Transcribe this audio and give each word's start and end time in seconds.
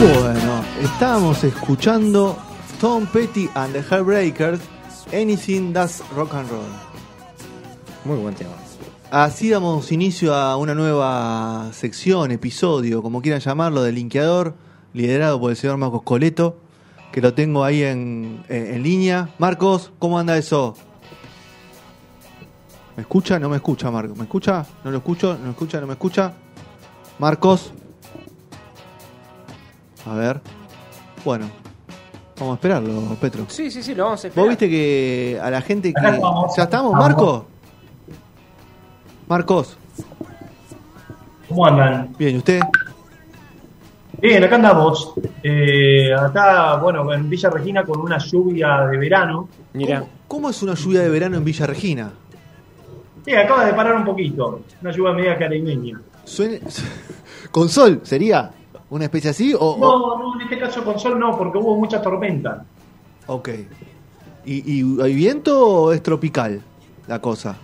Bueno, 0.00 0.64
estábamos 0.82 1.44
escuchando 1.44 2.36
Tom 2.80 3.06
Petty 3.06 3.50
and 3.54 3.74
the 3.74 3.82
Heartbreakers, 3.82 4.60
Anything 5.12 5.72
That's 5.74 6.02
Rock 6.16 6.34
and 6.34 6.48
Roll. 6.50 6.62
Muy 8.06 8.16
buen 8.16 8.34
tema. 8.34 8.52
Así 9.10 9.50
damos 9.50 9.92
inicio 9.92 10.34
a 10.34 10.56
una 10.56 10.74
nueva 10.74 11.68
sección, 11.72 12.30
episodio, 12.30 13.02
como 13.02 13.20
quieran 13.20 13.40
llamarlo, 13.40 13.82
del 13.82 13.96
Linkeador, 13.96 14.54
liderado 14.94 15.38
por 15.38 15.50
el 15.50 15.56
señor 15.56 15.76
Marcos 15.76 16.02
Coleto, 16.02 16.56
que 17.12 17.20
lo 17.20 17.34
tengo 17.34 17.62
ahí 17.64 17.82
en, 17.82 18.42
en- 18.48 18.74
en 18.74 18.82
línea. 18.82 19.28
Marcos, 19.38 19.92
¿cómo 19.98 20.18
anda 20.18 20.38
eso? 20.38 20.76
¿Me 22.96 23.02
escucha? 23.02 23.38
No 23.38 23.48
me 23.50 23.56
escucha, 23.56 23.90
Marcos. 23.90 24.16
¿Me 24.16 24.24
escucha? 24.24 24.64
¿No 24.84 24.90
lo 24.90 24.98
escucho? 24.98 25.34
¿No 25.36 25.44
me 25.44 25.50
escucha? 25.50 25.80
¿No 25.80 25.86
me 25.86 25.92
escucha? 25.92 26.32
Marcos. 27.18 27.72
A 30.10 30.14
ver. 30.14 30.40
Bueno, 31.24 31.46
vamos 32.38 32.52
a 32.52 32.54
esperarlo, 32.56 33.00
Petro. 33.20 33.44
Sí, 33.48 33.70
sí, 33.70 33.82
sí, 33.82 33.94
lo 33.94 34.04
vamos 34.04 34.24
a 34.24 34.28
esperar. 34.28 34.44
Vos 34.44 34.48
viste 34.50 34.68
que 34.68 35.38
a 35.40 35.50
la 35.50 35.60
gente 35.62 35.92
que. 35.92 36.02
¿Ya 36.02 36.10
estamos, 36.14 36.58
Estamos. 36.58 36.92
Marcos? 36.94 37.42
Marcos, 39.28 39.76
¿Cómo 41.48 41.66
andan? 41.66 42.12
bien, 42.18 42.34
¿y 42.34 42.38
usted? 42.38 42.60
Bien, 44.20 44.42
acá 44.42 44.56
andamos. 44.56 45.12
Eh, 45.42 46.12
acá, 46.12 46.76
bueno, 46.76 47.12
en 47.12 47.30
Villa 47.30 47.48
Regina 47.48 47.84
con 47.84 48.00
una 48.00 48.18
lluvia 48.18 48.86
de 48.90 48.98
verano. 48.98 49.48
Mira, 49.72 50.00
¿Cómo, 50.00 50.10
cómo 50.26 50.50
es 50.50 50.60
una 50.62 50.74
lluvia 50.74 51.00
de 51.02 51.08
verano 51.10 51.36
en 51.36 51.44
Villa 51.44 51.66
Regina? 51.66 52.10
Sí, 53.24 53.32
acaba 53.34 53.64
de 53.66 53.72
parar 53.74 53.94
un 53.94 54.04
poquito. 54.04 54.62
Una 54.82 54.90
lluvia 54.90 55.12
media 55.12 55.38
caribeña. 55.38 56.00
Suene- 56.24 56.60
¿Con 57.52 57.68
sol 57.68 58.00
sería? 58.02 58.50
¿Una 58.90 59.04
especie 59.04 59.30
así? 59.30 59.54
O, 59.58 59.76
No, 59.78 60.18
no, 60.18 60.34
en 60.34 60.42
este 60.42 60.58
caso 60.58 60.84
con 60.84 60.98
sol 60.98 61.18
no, 61.18 61.36
porque 61.38 61.58
hubo 61.58 61.76
mucha 61.76 62.02
tormenta. 62.02 62.64
Ok. 63.26 63.48
¿Y, 64.44 64.80
y 64.80 65.00
hay 65.00 65.14
viento 65.14 65.66
o 65.66 65.92
es 65.92 66.02
tropical 66.02 66.60
la 67.06 67.20
cosa? 67.20 67.56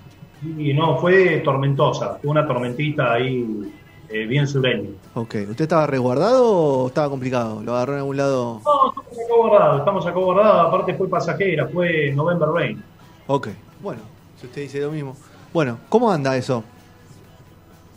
Y 0.57 0.73
no, 0.75 0.99
fue 0.99 1.39
tormentosa. 1.39 2.19
Fue 2.23 2.31
una 2.31 2.47
tormentita 2.47 3.15
ahí 3.15 3.73
eh, 4.09 4.27
bien 4.27 4.47
sureña. 4.47 4.91
Ok. 5.15 5.35
¿Usted 5.51 5.63
estaba 5.63 5.87
resguardado 5.87 6.47
o 6.49 6.87
estaba 6.87 7.09
complicado? 7.11 7.63
¿Lo 7.63 7.75
agarró 7.75 7.95
en 7.95 7.99
algún 8.01 8.17
lado? 8.17 8.61
No, 8.65 8.91
estamos 8.91 9.19
acá 9.19 9.35
guardados, 9.37 9.79
estamos 9.81 10.07
acá 10.07 10.19
guardados. 10.19 10.67
Aparte 10.69 10.95
fue 10.95 11.09
pasajera, 11.09 11.67
fue 11.67 12.13
November 12.15 12.49
Rain. 12.51 12.83
Ok. 13.27 13.49
Bueno, 13.83 14.03
si 14.41 14.47
usted 14.47 14.63
dice 14.63 14.81
lo 14.81 14.93
mismo. 14.93 15.17
Bueno, 15.53 15.79
¿cómo 15.89 16.13
anda 16.13 16.37
eso? 16.37 16.63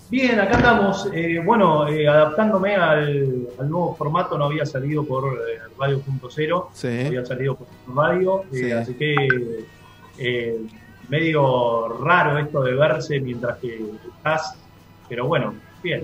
Bien, 0.09 0.39
acá 0.39 0.57
estamos, 0.57 1.07
eh, 1.13 1.39
bueno, 1.45 1.88
eh, 1.88 2.07
adaptándome 2.07 2.75
al, 2.75 3.47
al 3.59 3.69
nuevo 3.69 3.95
formato, 3.95 4.38
no 4.39 4.45
había 4.45 4.66
salido 4.66 5.03
por 5.05 5.25
eh, 5.35 5.59
Radio.0, 5.77 6.67
Sí. 6.73 6.88
había 6.88 7.23
salido 7.25 7.55
por 7.55 7.67
radio, 7.95 8.41
eh, 8.51 8.55
Sí. 8.57 8.71
así 8.71 8.93
que 8.95 9.16
eh, 10.17 10.57
medio 11.09 11.89
raro 12.03 12.39
esto 12.39 12.61
de 12.63 12.73
verse 12.73 13.19
mientras 13.19 13.57
que 13.59 13.85
estás, 14.17 14.55
pero 15.07 15.27
bueno, 15.27 15.53
bien. 15.83 16.03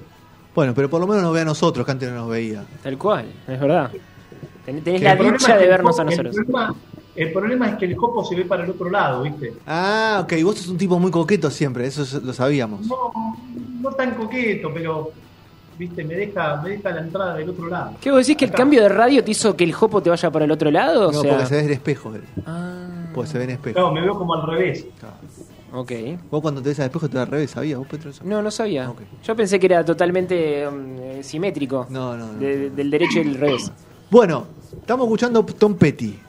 Bueno, 0.53 0.73
pero 0.75 0.87
por 0.89 1.01
lo 1.01 1.07
menos 1.07 1.23
nos 1.23 1.33
ve 1.33 1.41
a 1.41 1.45
nosotros, 1.45 1.83
que 1.85 1.91
antes 1.91 2.09
no 2.09 2.15
nos 2.15 2.29
veía. 2.29 2.63
tal 2.83 2.97
cual, 2.99 3.25
es 3.47 3.59
verdad. 3.59 3.89
Ten- 4.65 4.83
Tenés 4.83 5.01
la 5.01 5.15
dicha 5.15 5.57
de 5.57 5.67
vernos 5.67 5.97
a 5.99 6.03
el 6.03 6.09
nosotros. 6.09 6.35
problema- 6.35 6.75
El 7.15 7.31
problema 7.31 7.69
es 7.69 7.75
que 7.77 7.85
el 7.85 7.95
copo 7.95 8.23
se 8.25 8.35
ve 8.35 8.43
para 8.45 8.63
el 8.63 8.69
otro 8.71 8.89
lado, 8.89 9.23
¿viste? 9.23 9.53
Ah, 9.65 10.19
ok. 10.23 10.33
Vos 10.43 10.57
sos 10.57 10.67
un 10.67 10.77
tipo 10.77 10.99
muy 10.99 11.11
coqueto 11.11 11.49
siempre, 11.49 11.87
eso 11.87 12.03
lo 12.21 12.33
sabíamos. 12.33 12.85
No, 12.87 13.11
no 13.81 13.89
tan 13.91 14.15
coqueto, 14.15 14.69
pero, 14.73 15.11
¿viste? 15.79 16.03
Me 16.03 16.15
deja, 16.15 16.61
me 16.61 16.71
deja 16.71 16.91
la 16.91 17.01
entrada 17.01 17.35
del 17.35 17.49
otro 17.49 17.67
lado. 17.67 17.91
¿Qué 18.01 18.11
vos 18.11 18.19
decís 18.19 18.35
que 18.37 18.45
el 18.45 18.51
cambio 18.51 18.81
de 18.83 18.89
radio 18.89 19.23
te 19.23 19.31
hizo 19.31 19.55
que 19.55 19.63
el 19.63 19.71
jopo 19.73 20.01
te 20.03 20.09
vaya 20.09 20.29
para 20.29 20.43
el 20.45 20.51
otro 20.51 20.69
lado? 20.71 21.07
O 21.07 21.11
No, 21.13 21.21
sea... 21.21 21.31
porque 21.31 21.45
se 21.45 21.55
ve 21.55 21.61
en 21.63 21.71
espejo. 21.71 22.13
Ah, 22.45 23.05
Porque 23.13 23.29
se 23.31 23.37
ve 23.37 23.43
en 23.45 23.49
espejo. 23.51 23.73
Claro, 23.75 23.91
me 23.93 24.01
veo 24.01 24.17
como 24.17 24.33
al 24.33 24.45
revés. 24.47 24.85
Claro. 24.99 25.15
ok. 25.71 25.91
Vos 26.29 26.41
cuando 26.41 26.61
te 26.61 26.67
ves 26.69 26.79
al 26.81 26.85
espejo 26.87 27.07
te 27.07 27.13
ves 27.13 27.21
al 27.25 27.31
revés, 27.31 27.51
¿sabías 27.51 27.79
vos, 27.79 27.87
Petro? 27.87 28.11
No, 28.25 28.41
no 28.41 28.51
sabía. 28.51 28.91
Yo 29.23 29.35
pensé 29.37 29.57
que 29.57 29.67
era 29.67 29.85
totalmente 29.85 30.67
um, 30.67 30.97
eh, 30.99 31.19
simétrico. 31.23 31.87
No, 31.89 32.17
no, 32.17 32.33
no. 32.33 32.39
De- 32.39 32.57
de- 32.57 32.69
del 32.71 32.91
derecho 32.91 33.19
y 33.19 33.23
del 33.23 33.35
revés. 33.35 33.71
Bueno, 34.11 34.47
estamos 34.81 35.05
escuchando 35.05 35.45
Tom 35.45 35.75
Petty. 35.75 36.19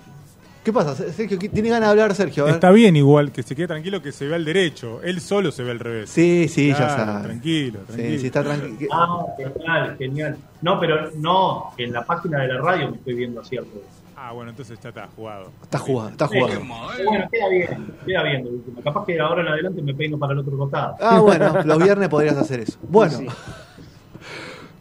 ¿Qué 0.66 0.72
pasa, 0.72 0.96
Sergio? 0.96 1.38
¿Qué- 1.38 1.48
¿Tiene 1.48 1.68
ganas 1.68 1.86
de 1.86 1.90
hablar, 1.92 2.12
Sergio? 2.16 2.48
Está 2.48 2.72
bien 2.72 2.96
igual, 2.96 3.30
que 3.30 3.44
se 3.44 3.54
quede 3.54 3.68
tranquilo 3.68 4.02
que 4.02 4.10
se 4.10 4.26
ve 4.26 4.34
al 4.34 4.44
derecho. 4.44 5.00
Él 5.00 5.20
solo 5.20 5.52
se 5.52 5.62
ve 5.62 5.70
al 5.70 5.78
revés. 5.78 6.10
Sí, 6.10 6.48
sí, 6.48 6.70
ya 6.70 6.88
sabe. 6.88 7.22
Tranquilo, 7.28 7.78
tranquilo. 7.86 8.08
Sí, 8.10 8.18
sí, 8.18 8.26
está 8.26 8.42
tranquilo. 8.42 8.90
Ah, 8.92 9.26
genial, 9.36 9.96
genial. 9.96 10.36
No, 10.62 10.80
pero 10.80 11.12
no, 11.14 11.70
en 11.78 11.92
la 11.92 12.04
página 12.04 12.40
de 12.40 12.48
la 12.48 12.60
radio 12.60 12.90
me 12.90 12.96
estoy 12.96 13.14
viendo 13.14 13.42
así 13.42 13.56
al 13.56 13.64
revés. 13.66 13.82
Ah, 14.16 14.32
bueno, 14.32 14.50
entonces 14.50 14.76
ya 14.82 14.88
está 14.88 15.06
jugado. 15.14 15.52
Está 15.62 15.78
jugado, 15.78 16.08
está 16.08 16.26
jugado. 16.26 16.58
Bueno, 16.58 17.28
queda 17.30 17.48
bien, 17.48 17.94
queda 18.04 18.22
bien. 18.24 18.62
Capaz 18.82 19.06
que 19.06 19.12
de 19.12 19.20
ahora 19.20 19.42
en 19.42 19.48
adelante 19.48 19.82
me 19.82 19.94
peino 19.94 20.18
para 20.18 20.32
el 20.32 20.40
otro 20.40 20.56
costado. 20.58 20.96
Ah, 21.00 21.20
bueno, 21.20 21.62
los 21.64 21.78
viernes 21.80 22.08
podrías 22.08 22.36
hacer 22.36 22.58
eso. 22.58 22.76
Bueno, 22.82 23.18
Sí. 23.18 23.26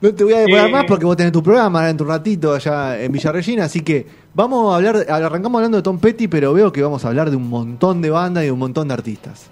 No 0.05 0.15
te 0.15 0.23
voy 0.23 0.33
a 0.33 0.39
demorar 0.39 0.67
Eh. 0.67 0.71
más 0.71 0.85
porque 0.85 1.05
vos 1.05 1.17
tenés 1.17 1.31
tu 1.31 1.41
programa 1.43 1.89
en 1.89 1.97
tu 1.97 2.05
ratito 2.05 2.53
allá 2.53 3.01
en 3.01 3.11
Villa 3.11 3.31
Regina, 3.31 3.65
así 3.65 3.81
que 3.81 4.05
vamos 4.33 4.71
a 4.73 4.77
hablar, 4.77 5.05
arrancamos 5.09 5.59
hablando 5.59 5.77
de 5.77 5.83
Tom 5.83 5.99
Petty, 5.99 6.27
pero 6.27 6.53
veo 6.53 6.71
que 6.71 6.81
vamos 6.81 7.03
a 7.05 7.07
hablar 7.09 7.29
de 7.29 7.35
un 7.35 7.49
montón 7.49 8.01
de 8.01 8.09
bandas 8.09 8.43
y 8.43 8.47
de 8.47 8.51
un 8.51 8.59
montón 8.59 8.87
de 8.87 8.93
artistas. 8.93 9.49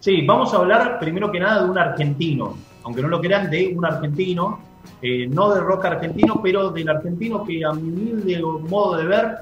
Sí, 0.00 0.22
vamos 0.26 0.52
a 0.54 0.58
hablar 0.58 0.98
primero 1.00 1.30
que 1.32 1.40
nada 1.40 1.64
de 1.64 1.70
un 1.70 1.78
argentino, 1.78 2.56
aunque 2.84 3.02
no 3.02 3.08
lo 3.08 3.20
crean, 3.20 3.50
de 3.50 3.74
un 3.76 3.84
argentino, 3.84 4.60
eh, 5.02 5.26
no 5.28 5.52
de 5.52 5.60
rock 5.60 5.84
argentino, 5.86 6.40
pero 6.42 6.70
del 6.70 6.88
argentino 6.88 7.44
que 7.44 7.64
a 7.64 7.72
mi 7.72 7.90
humilde 7.90 8.40
modo 8.68 8.96
de 8.96 9.04
ver 9.06 9.38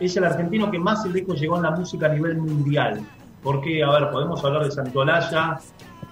es 0.00 0.16
el 0.16 0.24
argentino 0.24 0.70
que 0.70 0.78
más 0.78 1.04
lejos 1.06 1.38
llegó 1.40 1.56
en 1.56 1.62
la 1.62 1.72
música 1.72 2.06
a 2.06 2.08
nivel 2.10 2.38
mundial. 2.38 3.00
Porque, 3.48 3.82
a 3.82 3.90
ver, 3.92 4.10
podemos 4.10 4.44
hablar 4.44 4.62
de 4.62 4.70
Santolaya, 4.70 5.58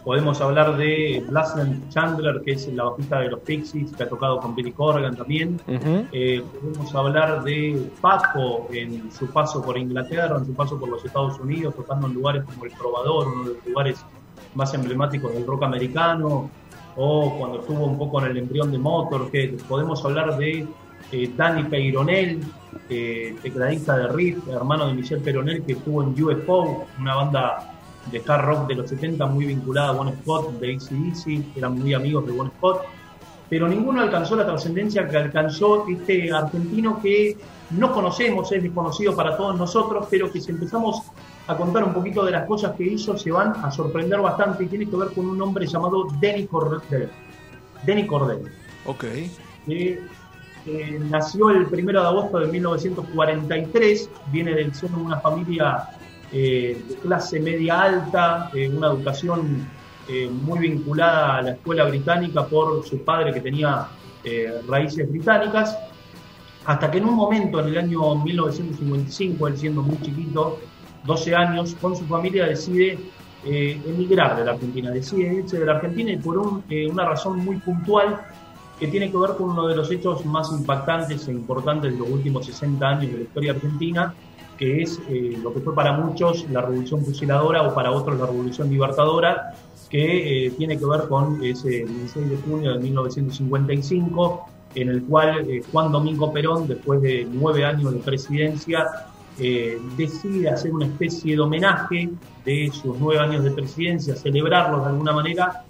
podemos 0.03 0.41
hablar 0.41 0.79
de 0.79 1.23
Blasden 1.29 1.87
Chandler, 1.91 2.41
que 2.43 2.53
es 2.53 2.67
la 2.69 2.85
bajista 2.85 3.21
de 3.21 3.29
los 3.29 3.41
Pixies, 3.41 3.93
que 3.93 4.05
ha 4.05 4.09
tocado 4.09 4.41
con 4.41 4.55
Billy 4.55 4.73
Corgan 4.73 5.15
también. 5.15 5.61
Eh, 5.69 6.43
podemos 6.59 6.95
hablar 6.95 7.45
de 7.45 7.91
Paco 8.01 8.69
en 8.73 9.13
su 9.13 9.27
paso 9.27 9.63
por 9.63 9.77
Inglaterra, 9.77 10.39
en 10.39 10.47
su 10.47 10.55
paso 10.55 10.81
por 10.81 10.89
los 10.89 11.05
Estados 11.05 11.39
Unidos, 11.39 11.75
tocando 11.77 12.07
en 12.07 12.15
lugares 12.15 12.43
como 12.45 12.65
El 12.65 12.73
Probador, 12.73 13.29
uno 13.29 13.43
de 13.45 13.55
los 13.57 13.67
lugares 13.67 14.03
más 14.55 14.73
emblemáticos 14.73 15.31
del 15.35 15.47
rock 15.47 15.65
americano, 15.65 16.49
o 16.97 17.37
cuando 17.39 17.61
estuvo 17.61 17.85
un 17.85 17.99
poco 17.99 18.25
en 18.25 18.31
el 18.31 18.39
embrión 18.39 18.73
de 18.73 18.79
Motorhead. 18.79 19.61
Podemos 19.69 20.03
hablar 20.07 20.39
de 20.39 20.67
eh, 21.13 21.31
Danny 21.37 21.65
Peyronel, 21.65 22.41
eh, 22.89 23.37
tecladista 23.43 23.97
de 23.97 24.09
Riff, 24.09 24.49
hermano 24.49 24.89
de 24.89 24.95
Michel 24.95 25.21
Peyronel, 25.21 25.63
que 25.65 25.73
estuvo 25.73 26.03
en 26.03 26.23
UFO, 26.23 26.87
una 27.01 27.15
banda 27.15 27.73
de 28.11 28.23
hard 28.27 28.45
rock 28.45 28.69
de 28.69 28.75
los 28.77 28.89
70 28.91 29.27
muy 29.27 29.47
vinculada 29.47 29.89
a 29.91 29.93
Bon 29.93 30.13
Scott, 30.23 30.53
de 30.61 30.75
ACDC, 30.75 31.57
eran 31.57 31.79
muy 31.79 31.95
amigos 31.95 32.27
de 32.27 32.33
Bon 32.33 32.51
Scott 32.59 32.83
pero 33.49 33.69
ninguno 33.69 34.01
alcanzó 34.01 34.37
la 34.37 34.45
trascendencia 34.45 35.09
que 35.09 35.17
alcanzó 35.17 35.87
este 35.89 36.33
argentino 36.33 37.01
que 37.01 37.37
no 37.71 37.93
conocemos, 37.93 38.51
es 38.53 38.63
desconocido 38.63 39.15
para 39.15 39.37
todos 39.37 39.57
nosotros, 39.57 40.07
pero 40.11 40.31
que 40.31 40.41
si 40.41 40.51
empezamos 40.51 41.03
a 41.47 41.57
contar 41.57 41.85
un 41.85 41.93
poquito 41.93 42.25
de 42.25 42.33
las 42.33 42.47
cosas 42.47 42.75
que 42.77 42.85
hizo, 42.85 43.17
se 43.17 43.31
van 43.31 43.53
a 43.65 43.71
sorprender 43.71 44.21
bastante 44.21 44.65
y 44.65 44.67
tiene 44.67 44.89
que 44.89 44.97
ver 44.97 45.09
con 45.13 45.29
un 45.29 45.41
hombre 45.41 45.67
llamado 45.67 46.07
Denny 46.21 46.47
Cordell. 46.47 47.09
Denny 47.85 48.07
Cordell 48.07 48.51
Ok. 48.85 49.05
que 49.67 50.01
eh, 50.67 51.01
nació 51.11 51.51
el 51.51 51.67
1 51.67 51.93
de 51.93 51.99
agosto 51.99 52.39
de 52.39 52.47
1943, 52.49 54.11
viene 54.33 54.55
del 54.55 54.75
seno 54.75 54.99
de 54.99 55.05
una 55.05 55.21
familia 55.21 55.89
eh, 56.33 56.83
de 56.89 56.95
clase 56.97 57.41
media 57.41 57.83
alta, 57.83 58.51
eh, 58.55 58.69
una 58.69 58.89
educación 58.89 59.67
eh, 60.09 60.31
muy 60.31 60.61
vinculada 60.61 61.39
a 61.39 61.43
la 61.43 61.51
escuela 61.53 61.85
británica 61.85 62.47
por 62.47 62.87
su 62.87 63.03
padre 63.03 63.33
que 63.33 63.41
tenía 63.41 63.89
eh, 64.23 64.61
raíces 64.69 65.11
británicas, 65.11 65.77
hasta 66.65 66.91
que 66.93 66.99
en 66.99 67.07
un 67.07 67.15
momento, 67.15 67.59
en 67.59 67.67
el 67.67 67.79
año 67.79 68.15
1955, 68.15 69.49
él 69.49 69.59
siendo 69.59 69.83
muy 69.83 70.01
chiquito, 70.01 70.61
12 71.05 71.35
años, 71.35 71.75
con 71.81 71.97
su 71.97 72.05
familia 72.05 72.47
decide 72.47 73.01
eh, 73.45 73.81
emigrar 73.85 74.37
de 74.37 74.45
la 74.45 74.53
Argentina, 74.53 74.93
decide 74.93 75.35
irse 75.35 75.59
de 75.59 75.67
la 75.67 75.73
Argentina 75.73 76.13
y 76.13 76.19
por 76.19 76.39
un, 76.39 76.65
una 76.89 77.05
razón 77.05 77.45
muy 77.45 77.57
puntual 77.57 78.21
que 78.79 78.89
tiene 78.89 79.11
que 79.11 79.17
ver 79.17 79.31
con 79.37 79.51
uno 79.51 79.67
de 79.67 79.77
los 79.77 79.91
hechos 79.91 80.25
más 80.27 80.53
impactantes 80.53 81.29
e 81.29 81.33
importantes 81.33 81.93
de 81.93 81.99
los 81.99 82.09
últimos 82.09 82.47
60 82.47 82.87
años 82.87 83.11
de 83.11 83.19
la 83.19 83.25
historia 83.25 83.53
argentina, 83.53 84.15
que 84.59 84.83
es 84.83 85.01
eh, 85.09 85.39
lo 85.43 85.53
que 85.53 85.61
fue 85.61 85.75
para 85.75 85.93
muchos 85.93 86.49
la 86.51 86.63
revolución 86.63 87.05
fusiladora 87.05 87.63
o 87.63 87.75
para 87.75 87.91
otros 87.93 88.19
la 88.19 88.27
revolución 88.27 88.71
libertadora, 88.71 89.55
que 89.89 90.47
eh, 90.47 90.51
tiene 90.51 90.79
que 90.79 90.85
ver 90.85 91.09
con 91.09 91.43
ese 91.45 91.85
16 91.87 92.31
de 92.31 92.37
junio 92.39 92.73
de 92.75 92.81
1955, 92.81 94.47
en 94.75 94.89
el 94.89 95.03
cual 95.05 95.49
eh, 95.49 95.63
Juan 95.73 95.93
Domingo 95.93 96.33
Perón, 96.33 96.67
después 96.67 97.01
de 97.01 97.27
nueve 97.31 97.65
años 97.65 97.93
de 97.93 98.01
presidencia, 98.01 98.87
decide 99.99 100.49
hacer 100.49 100.73
una 100.73 100.87
especie 100.87 101.35
de 101.35 101.41
homenaje 101.43 102.09
de 102.43 102.71
sus 102.73 102.99
nueve 102.99 103.21
años 103.21 103.45
de 103.45 103.51
presidencia, 103.51 104.17
celebrarlos 104.17 104.81
de 104.81 104.87
alguna 104.89 105.13
manera, 105.13 105.63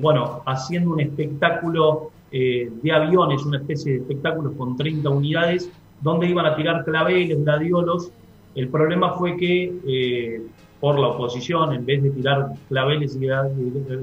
bueno, 0.00 0.40
haciendo 0.46 0.92
un 0.92 1.00
espectáculo 1.00 2.12
eh, 2.32 2.70
de 2.80 2.92
aviones, 2.92 3.44
una 3.44 3.58
especie 3.58 3.92
de 3.92 3.98
espectáculos 3.98 4.52
con 4.56 4.76
30 4.76 5.08
unidades, 5.10 5.68
donde 6.00 6.28
iban 6.28 6.46
a 6.46 6.54
tirar 6.54 6.84
claveles, 6.84 7.42
gladiolos. 7.42 8.12
El 8.54 8.68
problema 8.68 9.14
fue 9.14 9.36
que 9.36 9.72
eh, 9.84 10.42
por 10.78 10.96
la 11.00 11.08
oposición, 11.08 11.72
en 11.72 11.84
vez 11.84 12.04
de 12.04 12.10
tirar 12.10 12.52
claveles 12.68 13.16
y 13.16 13.26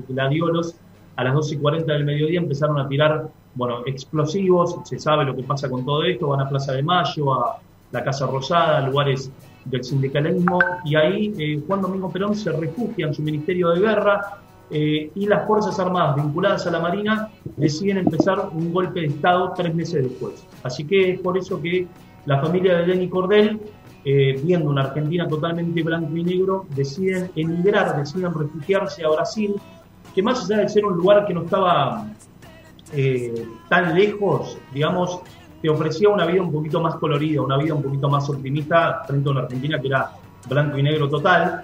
gladiolos, 0.10 0.76
a 1.16 1.24
las 1.24 1.34
12 1.36 1.56
y 1.56 1.58
40 1.58 1.94
del 1.94 2.04
mediodía 2.04 2.40
empezaron 2.42 2.78
a 2.80 2.88
tirar 2.90 3.30
bueno, 3.56 3.80
explosivos, 3.86 4.76
se 4.84 5.00
sabe 5.00 5.24
lo 5.24 5.34
que 5.34 5.44
pasa 5.44 5.70
con 5.70 5.86
todo 5.86 6.04
esto, 6.04 6.28
van 6.28 6.42
a 6.42 6.50
Plaza 6.50 6.74
de 6.74 6.84
Mayo, 6.84 7.34
a 7.34 7.60
la 7.92 8.04
Casa 8.04 8.28
Rosada, 8.28 8.86
lugares 8.88 9.32
del 9.64 9.84
sindicalismo, 9.86 10.60
y 10.84 10.96
ahí 10.96 11.34
eh, 11.40 11.64
Juan 11.66 11.82
Domingo 11.82 12.12
Perón 12.12 12.36
se 12.36 12.52
refugia 12.52 13.08
en 13.08 13.14
su 13.14 13.22
Ministerio 13.22 13.70
de 13.70 13.80
Guerra 13.80 14.42
y 14.70 15.26
las 15.26 15.48
Fuerzas 15.48 15.80
Armadas 15.80 16.18
vinculadas 16.18 16.68
a 16.68 16.72
la 16.72 16.82
Marina 16.82 17.30
deciden 17.58 17.98
empezar 17.98 18.50
un 18.54 18.72
golpe 18.72 19.02
de 19.02 19.08
Estado 19.08 19.54
tres 19.56 19.74
meses 19.74 20.04
después. 20.04 20.46
Así 20.64 20.86
que 20.86 21.12
es 21.12 21.20
por 21.20 21.38
eso 21.38 21.62
que 21.62 21.88
la 22.26 22.40
familia 22.40 22.78
de 22.78 22.88
Lenny 22.88 23.10
Cordel, 23.10 23.60
eh, 24.06 24.40
viendo 24.44 24.70
una 24.70 24.84
Argentina 24.84 25.28
totalmente 25.28 25.82
blanco 25.84 26.16
y 26.16 26.24
negro, 26.24 26.66
deciden 26.76 27.32
emigrar, 27.36 27.98
deciden 27.98 28.34
refugiarse 28.34 29.04
a 29.04 29.10
Brasil, 29.10 29.56
que 30.14 30.22
más 30.22 30.46
allá 30.46 30.62
de 30.62 30.70
ser 30.70 30.86
un 30.86 30.96
lugar 30.96 31.26
que 31.26 31.34
no 31.34 31.44
estaba 31.44 32.08
eh, 32.94 33.46
tan 33.70 33.96
lejos, 33.96 34.58
digamos, 34.74 35.20
te 35.62 35.70
ofrecía 35.70 36.10
una 36.10 36.26
vida 36.26 36.42
un 36.42 36.52
poquito 36.52 36.80
más 36.80 36.96
colorida, 36.96 37.42
una 37.42 37.58
vida 37.58 37.74
un 37.74 37.82
poquito 37.82 38.08
más 38.08 38.30
optimista 38.30 39.04
frente 39.08 39.28
a 39.28 39.32
una 39.32 39.42
Argentina 39.42 39.82
que 39.82 39.88
era 39.88 40.12
blanco 40.48 40.78
y 40.78 40.84
negro 40.84 41.10
total. 41.10 41.64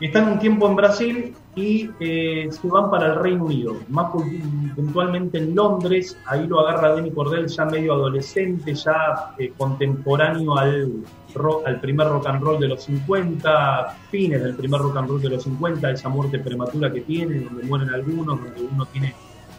Están 0.00 0.32
un 0.32 0.38
tiempo 0.38 0.68
en 0.68 0.76
Brasil 0.76 1.34
y 1.56 1.90
eh, 2.00 2.48
se 2.50 2.68
van 2.68 2.90
para 2.90 3.06
el 3.06 3.14
Reino 3.16 3.46
Unido, 3.46 3.78
más 3.88 4.12
puntualmente 4.74 5.38
en 5.38 5.54
Londres. 5.54 6.16
Ahí 6.26 6.46
lo 6.46 6.60
agarra 6.60 6.94
Denny 6.94 7.10
Cordell 7.10 7.46
ya 7.46 7.64
medio 7.64 7.94
adolescente, 7.94 8.74
ya 8.74 9.34
eh, 9.38 9.52
contemporáneo 9.56 10.56
al, 10.56 11.02
primer 11.80 12.08
rock 12.08 12.26
and 12.26 12.42
roll 12.42 12.60
de 12.60 12.68
los 12.68 12.84
50, 12.84 13.96
fines 14.10 14.42
del 14.42 14.54
primer 14.54 14.82
rock 14.82 14.98
and 14.98 15.08
roll 15.08 15.20
de 15.20 15.30
los 15.30 15.44
50, 15.44 15.90
esa 15.90 16.10
muerte 16.10 16.38
prematura 16.38 16.92
que 16.92 17.00
tiene, 17.00 17.40
donde 17.40 17.64
mueren 17.64 17.88
algunos, 17.88 18.38
donde 18.38 18.62
uno 18.62 18.84
tiene 18.86 19.14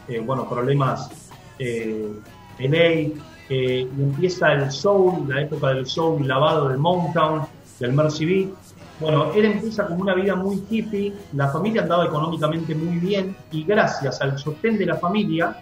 eh, 0.07 0.19
bueno, 0.19 0.47
problemas 0.47 1.31
eh, 1.57 2.11
en 2.59 2.71
ley, 2.71 3.17
y 3.49 3.81
empieza 3.81 4.53
el 4.53 4.69
soul, 4.69 5.27
la 5.29 5.41
época 5.41 5.69
del 5.69 5.87
soul 5.87 6.27
lavado 6.27 6.67
del 6.67 6.77
Mountain, 6.77 7.41
del 7.79 7.93
Mercy 7.93 8.25
Beat. 8.25 8.49
Bueno, 8.99 9.31
él 9.33 9.45
empieza 9.45 9.85
con 9.85 10.01
una 10.01 10.15
vida 10.15 10.35
muy 10.35 10.63
hippie, 10.69 11.13
la 11.33 11.49
familia 11.49 11.83
andaba 11.83 12.05
económicamente 12.05 12.73
muy 12.73 12.97
bien 12.97 13.35
y 13.51 13.63
gracias 13.63 14.19
al 14.21 14.39
sostén 14.39 14.77
de 14.77 14.87
la 14.87 14.95
familia, 14.95 15.55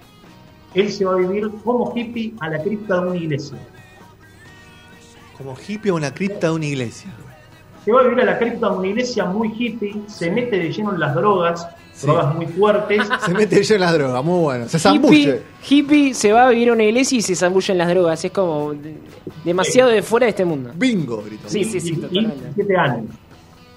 él 0.74 0.92
se 0.92 1.04
va 1.04 1.14
a 1.14 1.18
vivir 1.18 1.50
como 1.64 1.92
hippie 1.96 2.34
a 2.40 2.50
la 2.50 2.62
cripta 2.62 3.02
de 3.02 3.08
una 3.08 3.18
iglesia. 3.18 3.58
Como 5.38 5.56
hippie 5.68 5.92
a 5.92 5.96
una 5.96 6.14
cripta 6.14 6.48
de 6.48 6.54
una 6.54 6.66
iglesia. 6.66 7.10
Se 7.84 7.92
va 7.92 8.02
a 8.02 8.04
vivir 8.04 8.22
a 8.22 8.26
la 8.26 8.40
cripta 8.40 8.70
de 8.70 8.78
una 8.78 8.88
iglesia 8.88 9.26
muy 9.26 9.54
hippie, 9.58 10.02
se 10.08 10.32
mete 10.32 10.58
de 10.58 10.72
lleno 10.72 10.94
en 10.94 11.00
las 11.02 11.14
drogas, 11.14 11.68
drogas 12.02 12.36
muy 12.36 12.48
fuertes. 12.48 13.02
Se 13.26 13.34
mete 13.34 13.62
lleno 13.62 13.76
en 13.76 13.82
las 13.82 13.94
drogas, 13.94 14.24
muy 14.24 14.40
bueno. 14.40 14.70
Se 14.70 14.80
zambulle. 14.80 15.42
Hippie, 15.70 16.14
se 16.14 16.32
va 16.32 16.48
a 16.48 16.50
vivir 16.50 16.70
a 16.70 16.74
una 16.74 16.84
iglesia 16.84 17.18
y 17.18 17.22
se 17.22 17.36
zambulle 17.36 17.74
en 17.74 17.78
las 17.78 17.90
drogas. 17.90 18.26
Es 18.26 18.32
como 18.32 18.74
demasiado 19.44 19.92
de 19.92 20.02
fuera 20.02 20.26
de 20.26 20.32
este 20.32 20.46
mundo. 20.46 20.72
Bingo, 20.76 21.24
grito. 21.26 21.48
Sí, 21.48 21.64
sí, 21.64 21.80
sí, 21.80 21.96
totalmente. 21.96 22.44
17 22.56 22.78
años. 22.78 23.06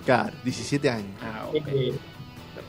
Claro, 0.08 0.32
17 0.42 0.88
años. 0.88 1.10
Ah, 1.20 1.48
okay. 1.50 1.94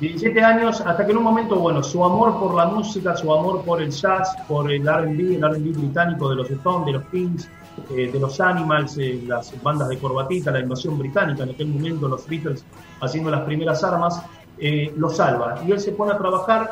17 0.01 0.43
años, 0.43 0.81
hasta 0.81 1.05
que 1.05 1.13
en 1.13 1.19
un 1.19 1.23
momento, 1.23 1.55
bueno, 1.55 1.81
su 1.81 2.03
amor 2.03 2.37
por 2.37 2.53
la 2.53 2.65
música, 2.65 3.15
su 3.15 3.33
amor 3.33 3.63
por 3.63 3.81
el 3.81 3.91
jazz, 3.91 4.35
por 4.45 4.69
el 4.69 4.81
RB, 4.81 5.35
el 5.35 5.41
RB 5.41 5.77
británico 5.77 6.29
de 6.31 6.35
los 6.35 6.51
Stones, 6.51 6.87
de 6.87 6.91
los 6.91 7.03
Kings, 7.05 7.49
eh, 7.91 8.09
de 8.11 8.19
los 8.19 8.41
Animals, 8.41 8.97
eh, 8.97 9.23
las 9.25 9.53
bandas 9.63 9.87
de 9.87 9.97
corbatita, 9.97 10.51
la 10.51 10.59
invasión 10.59 10.99
británica, 10.99 11.43
en 11.43 11.51
aquel 11.51 11.67
momento 11.67 12.09
los 12.09 12.27
Beatles 12.27 12.65
haciendo 12.99 13.31
las 13.31 13.43
primeras 13.43 13.85
armas, 13.85 14.21
eh, 14.57 14.93
lo 14.97 15.09
salva. 15.09 15.63
Y 15.65 15.71
él 15.71 15.79
se 15.79 15.93
pone 15.93 16.11
a 16.11 16.17
trabajar 16.17 16.71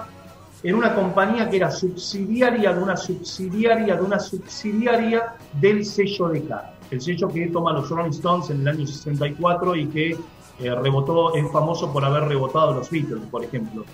en 0.63 0.75
una 0.75 0.93
compañía 0.93 1.49
que 1.49 1.55
era 1.55 1.71
subsidiaria 1.71 2.73
de 2.73 2.83
una 2.83 2.97
subsidiaria 2.97 3.95
de 3.95 4.01
una 4.01 4.19
subsidiaria 4.19 5.33
del 5.61 5.85
sello 5.85 6.27
de 6.27 6.43
K, 6.43 6.73
el 6.91 6.99
sello 6.99 7.29
que 7.29 7.47
toma 7.47 7.71
los 7.71 7.89
Rolling 7.89 8.09
Stones 8.09 8.49
en 8.49 8.59
el 8.59 8.67
año 8.67 8.85
64 8.85 9.73
y 9.73 9.87
que 9.87 10.17
eh, 10.59 10.73
rebotó, 10.73 11.35
es 11.35 11.49
famoso 11.51 11.91
por 11.93 12.03
haber 12.03 12.23
rebotado 12.23 12.71
a 12.71 12.75
los 12.75 12.89
Beatles, 12.89 13.23
por 13.29 13.43
ejemplo. 13.43 13.85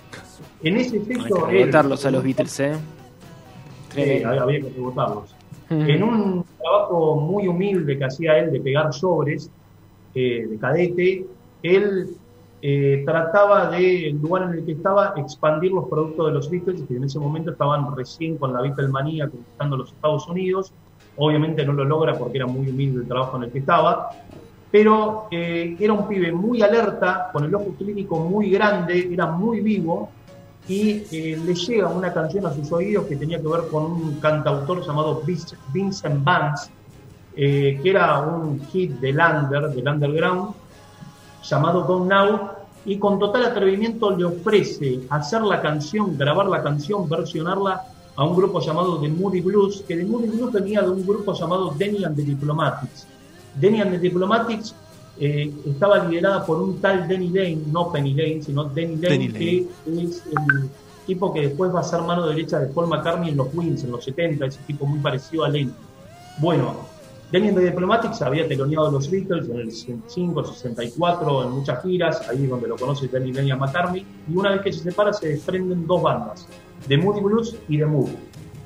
En 0.62 0.76
ese 0.76 1.04
sello... 1.04 1.46
Hay 1.46 1.52
que 1.52 1.58
rebotarlos 1.58 2.06
a 2.06 2.10
los 2.10 2.24
Beatles, 2.24 2.60
¿eh? 2.60 2.72
Sí, 3.94 4.22
había 4.22 4.60
que 4.60 4.70
rebotarlos. 4.70 5.34
En 5.70 6.02
un 6.02 6.44
trabajo 6.58 7.16
muy 7.16 7.48
humilde 7.48 7.98
que 7.98 8.04
hacía 8.04 8.38
él 8.38 8.52
de 8.52 8.60
pegar 8.60 8.92
sobres 8.92 9.50
eh, 10.14 10.46
de 10.48 10.58
cadete, 10.58 11.26
él 11.62 12.16
eh, 12.62 13.02
trataba 13.04 13.70
de, 13.70 14.08
el 14.08 14.20
lugar 14.20 14.44
en 14.44 14.58
el 14.58 14.64
que 14.64 14.72
estaba, 14.72 15.14
expandir 15.16 15.72
los 15.72 15.88
productos 15.88 16.26
de 16.28 16.32
los 16.32 16.50
Beatles, 16.50 16.82
que 16.88 16.96
en 16.96 17.04
ese 17.04 17.18
momento 17.18 17.50
estaban 17.50 17.94
recién 17.94 18.38
con 18.38 18.52
la 18.52 18.62
Beatlemanía 18.62 19.28
conquistando 19.28 19.76
los 19.76 19.92
Estados 19.92 20.28
Unidos. 20.28 20.72
Obviamente 21.16 21.64
no 21.64 21.72
lo 21.72 21.84
logra 21.84 22.14
porque 22.14 22.38
era 22.38 22.46
muy 22.46 22.68
humilde 22.68 23.02
el 23.02 23.08
trabajo 23.08 23.36
en 23.36 23.44
el 23.44 23.52
que 23.52 23.58
estaba, 23.58 24.10
pero 24.74 25.28
eh, 25.30 25.76
era 25.78 25.92
un 25.92 26.08
pibe 26.08 26.32
muy 26.32 26.60
alerta, 26.60 27.30
con 27.32 27.44
el 27.44 27.54
ojo 27.54 27.76
clínico 27.78 28.18
muy 28.18 28.50
grande, 28.50 29.08
era 29.08 29.26
muy 29.26 29.60
vivo, 29.60 30.10
y 30.66 31.04
eh, 31.12 31.40
le 31.46 31.54
llega 31.54 31.86
una 31.86 32.12
canción 32.12 32.44
a 32.44 32.52
sus 32.52 32.72
oídos 32.72 33.04
que 33.06 33.14
tenía 33.14 33.40
que 33.40 33.46
ver 33.46 33.68
con 33.70 33.84
un 33.84 34.18
cantautor 34.18 34.84
llamado 34.84 35.22
Vincent 35.72 36.24
Vance, 36.24 36.72
que 37.36 37.80
era 37.84 38.18
un 38.18 38.66
hit 38.66 38.98
del 38.98 39.16
under, 39.20 39.70
del 39.70 39.86
underground, 39.86 40.54
llamado 41.44 41.82
Don't 41.82 42.10
Now, 42.10 42.40
y 42.84 42.98
con 42.98 43.20
total 43.20 43.44
atrevimiento 43.44 44.10
le 44.10 44.24
ofrece 44.24 45.02
hacer 45.08 45.42
la 45.42 45.62
canción, 45.62 46.18
grabar 46.18 46.46
la 46.46 46.64
canción, 46.64 47.08
versionarla 47.08 47.80
a 48.16 48.24
un 48.24 48.34
grupo 48.34 48.58
llamado 48.58 48.98
The 48.98 49.08
Moody 49.08 49.40
Blues, 49.40 49.84
que 49.86 49.96
The 49.96 50.04
Moody 50.04 50.30
Blues 50.30 50.52
venía 50.52 50.82
de 50.82 50.90
un 50.90 51.06
grupo 51.06 51.32
llamado 51.32 51.72
Denny 51.78 52.02
and 52.02 52.16
the 52.16 52.22
Diplomatics. 52.22 53.13
Denny 53.54 53.80
and 53.80 53.92
the 53.92 53.98
Diplomatics 53.98 54.74
eh, 55.18 55.52
estaba 55.66 56.04
liderada 56.04 56.44
por 56.44 56.60
un 56.60 56.80
tal 56.80 57.06
Denny 57.06 57.28
Lane, 57.28 57.62
no 57.70 57.92
Penny 57.92 58.14
Lane, 58.14 58.42
sino 58.42 58.64
Denny 58.64 58.96
Lane, 58.96 59.32
que 59.32 59.66
es 59.86 60.24
el 60.26 60.70
tipo 61.06 61.32
que 61.32 61.48
después 61.48 61.74
va 61.74 61.80
a 61.80 61.84
ser 61.84 62.02
mano 62.02 62.26
derecha 62.26 62.58
de 62.58 62.66
Paul 62.68 62.88
McCartney 62.88 63.30
en 63.30 63.36
los 63.36 63.54
Wings, 63.54 63.84
en 63.84 63.92
los 63.92 64.04
70, 64.04 64.46
ese 64.46 64.58
tipo 64.66 64.86
muy 64.86 64.98
parecido 64.98 65.44
a 65.44 65.48
Lane. 65.48 65.70
Bueno, 66.38 66.74
Denny 67.30 67.48
and 67.48 67.58
the 67.58 67.64
Diplomatics 67.64 68.22
había 68.22 68.48
teloneado 68.48 68.88
a 68.88 68.90
los 68.90 69.08
Beatles 69.10 69.48
en 69.48 69.60
el 69.60 69.72
65, 69.72 70.44
64, 70.44 71.44
en 71.44 71.50
muchas 71.50 71.82
giras, 71.82 72.28
ahí 72.28 72.44
es 72.44 72.50
donde 72.50 72.68
lo 72.68 72.76
conoce 72.76 73.06
Denny 73.06 73.32
Lenny 73.32 73.52
a 73.52 73.56
McCartney, 73.56 74.04
y 74.28 74.36
una 74.36 74.50
vez 74.50 74.62
que 74.62 74.72
se 74.72 74.80
separa 74.80 75.12
se 75.12 75.28
desprenden 75.28 75.86
dos 75.86 76.02
bandas, 76.02 76.48
The 76.88 76.96
Moody 76.96 77.20
Blues 77.20 77.56
y 77.68 77.78
The 77.78 77.86
Moody. 77.86 78.16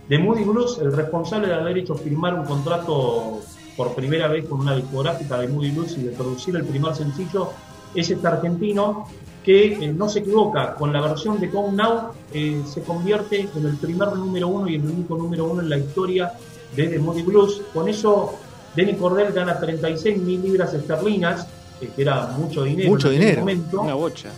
The 0.08 0.18
Moody 0.18 0.44
Blues, 0.44 0.78
el 0.80 0.92
responsable 0.92 1.48
de 1.48 1.54
haber 1.54 1.76
hecho 1.76 1.94
firmar 1.94 2.32
un 2.32 2.46
contrato 2.46 3.40
por 3.78 3.94
primera 3.94 4.26
vez 4.26 4.44
con 4.44 4.58
una 4.58 4.74
discográfica 4.74 5.38
de 5.38 5.46
Moody 5.46 5.70
Blues 5.70 5.96
y 5.96 6.02
de 6.02 6.10
producir 6.10 6.56
el 6.56 6.64
primer 6.64 6.96
sencillo, 6.96 7.52
es 7.94 8.10
este 8.10 8.26
argentino 8.26 9.06
que 9.44 9.74
eh, 9.74 9.92
no 9.92 10.08
se 10.08 10.18
equivoca, 10.18 10.74
con 10.74 10.92
la 10.92 11.00
versión 11.00 11.38
de 11.38 11.48
Come 11.48 11.76
Now 11.76 12.10
eh, 12.34 12.60
se 12.66 12.82
convierte 12.82 13.48
en 13.54 13.64
el 13.64 13.76
primer 13.76 14.16
número 14.16 14.48
uno 14.48 14.68
y 14.68 14.74
el 14.74 14.84
único 14.84 15.16
número 15.16 15.44
uno 15.44 15.62
en 15.62 15.70
la 15.70 15.78
historia 15.78 16.32
de 16.74 16.88
The 16.88 16.98
Moody 16.98 17.22
Blues. 17.22 17.62
Con 17.72 17.88
eso 17.88 18.34
Denny 18.74 18.94
Cordell 18.94 19.32
gana 19.32 19.60
36 19.60 20.18
mil 20.18 20.42
libras 20.42 20.74
esterlinas, 20.74 21.46
que 21.78 22.02
era 22.02 22.26
mucho 22.36 22.64
dinero. 22.64 22.90
Mucho 22.90 23.12
en 23.12 23.20
dinero. 23.20 23.40
Momento. 23.40 23.80
Una 23.82 23.94
bocha. 23.94 24.30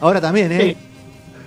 Ahora 0.00 0.20
también, 0.20 0.52
¿eh? 0.52 0.76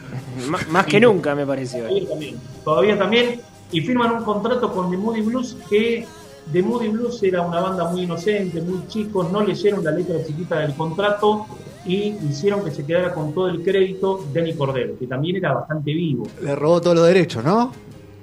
más 0.69 0.85
que 0.87 0.99
nunca, 0.99 1.35
me 1.35 1.45
pareció. 1.45 1.83
Todavía 1.83 2.09
también. 2.09 2.39
Todavía 2.63 2.97
también. 2.97 3.41
Y 3.71 3.81
firman 3.81 4.13
un 4.13 4.23
contrato 4.23 4.73
con 4.73 4.89
The 4.89 4.97
Moody 4.97 5.21
Blues 5.21 5.55
que 5.69 6.07
The 6.51 6.61
Moody 6.61 6.89
Blues 6.89 7.21
era 7.23 7.41
una 7.41 7.59
banda 7.59 7.89
muy 7.89 8.03
inocente, 8.03 8.61
muy 8.61 8.87
chicos, 8.87 9.31
no 9.31 9.41
leyeron 9.41 9.83
la 9.83 9.91
letra 9.91 10.23
chiquita 10.25 10.59
del 10.59 10.75
contrato 10.75 11.45
y 11.85 12.15
hicieron 12.29 12.63
que 12.63 12.71
se 12.71 12.85
quedara 12.85 13.13
con 13.13 13.33
todo 13.33 13.47
el 13.49 13.63
crédito 13.63 14.25
Denny 14.33 14.53
Cordell, 14.53 14.97
que 14.97 15.07
también 15.07 15.37
era 15.37 15.53
bastante 15.53 15.93
vivo. 15.93 16.27
Le 16.41 16.55
robó 16.55 16.81
todos 16.81 16.95
los 16.95 17.07
derechos, 17.07 17.43
¿no? 17.43 17.71